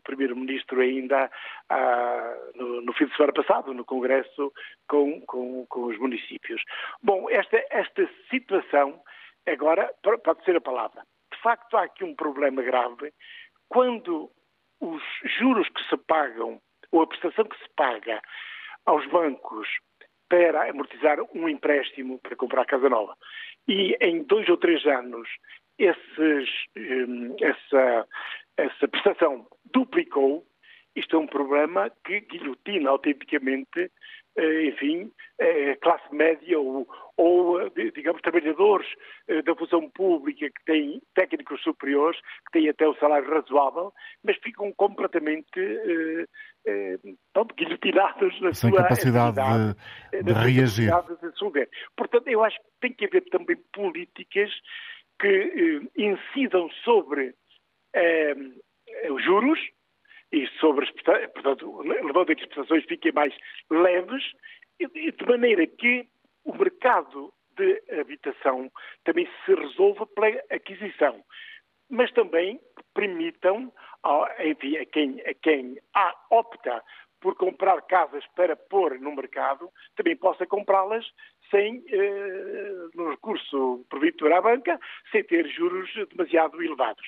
[0.06, 1.30] Primeiro-Ministro ainda
[1.70, 4.54] ah, no, no, fim de semana passado, no Congresso,
[4.88, 6.64] com, com, com os municípios.
[7.02, 9.02] Bom, esta, esta situação,
[9.46, 9.94] agora,
[10.24, 11.02] pode ser a palavra.
[11.34, 13.12] De facto, há aqui um problema grave
[13.68, 14.32] quando
[14.86, 15.04] os
[15.38, 16.62] juros que se pagam,
[16.92, 18.22] ou a prestação que se paga
[18.86, 19.68] aos bancos
[20.30, 23.16] para amortizar um empréstimo para comprar casa nova.
[23.68, 25.28] E em dois ou três anos
[25.78, 28.08] esses, hum, essa,
[28.58, 30.46] essa prestação duplicou,
[30.96, 33.92] isto é um problema que guilhotina autenticamente,
[34.38, 38.88] enfim, eh, classe média ou, ou, digamos, trabalhadores
[39.28, 44.36] eh, da função pública que têm técnicos superiores, que têm até o salário razoável, mas
[44.38, 45.46] ficam completamente
[47.56, 49.38] guilhotinados na Sem sua capacidade
[50.12, 50.86] de, de reagir.
[50.86, 54.52] De Portanto, eu acho que tem que haver também políticas
[55.20, 57.34] que incidam sobre
[59.10, 59.60] os juros
[60.36, 60.92] e sobre as,
[61.32, 63.34] portanto, levando a que as prestações fiquem mais
[63.70, 64.22] leves,
[64.78, 66.06] e de maneira que
[66.44, 68.70] o mercado de habitação
[69.06, 71.24] também se resolva pela aquisição,
[71.90, 72.60] mas também
[72.94, 73.72] permitam,
[74.44, 75.78] enfim, a quem, a quem
[76.30, 76.84] opta
[77.22, 81.06] por comprar casas para pôr no mercado, também possa comprá-las
[81.50, 84.78] sem, eh, no recurso para a banca,
[85.12, 87.08] sem ter juros demasiado elevados.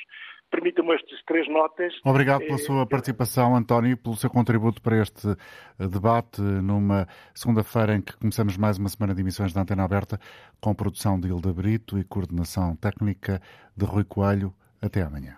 [0.49, 1.93] Permitam-me estas três notas.
[2.05, 7.95] Obrigado pela sua participação, António, e pelo seu contributo para este eh, debate numa segunda-feira
[7.95, 10.19] em que começamos mais uma semana de emissões da Antena Aberta
[10.61, 13.41] com produção de Hilda Brito e coordenação técnica
[13.75, 14.53] de Rui Coelho.
[14.81, 15.37] Até amanhã.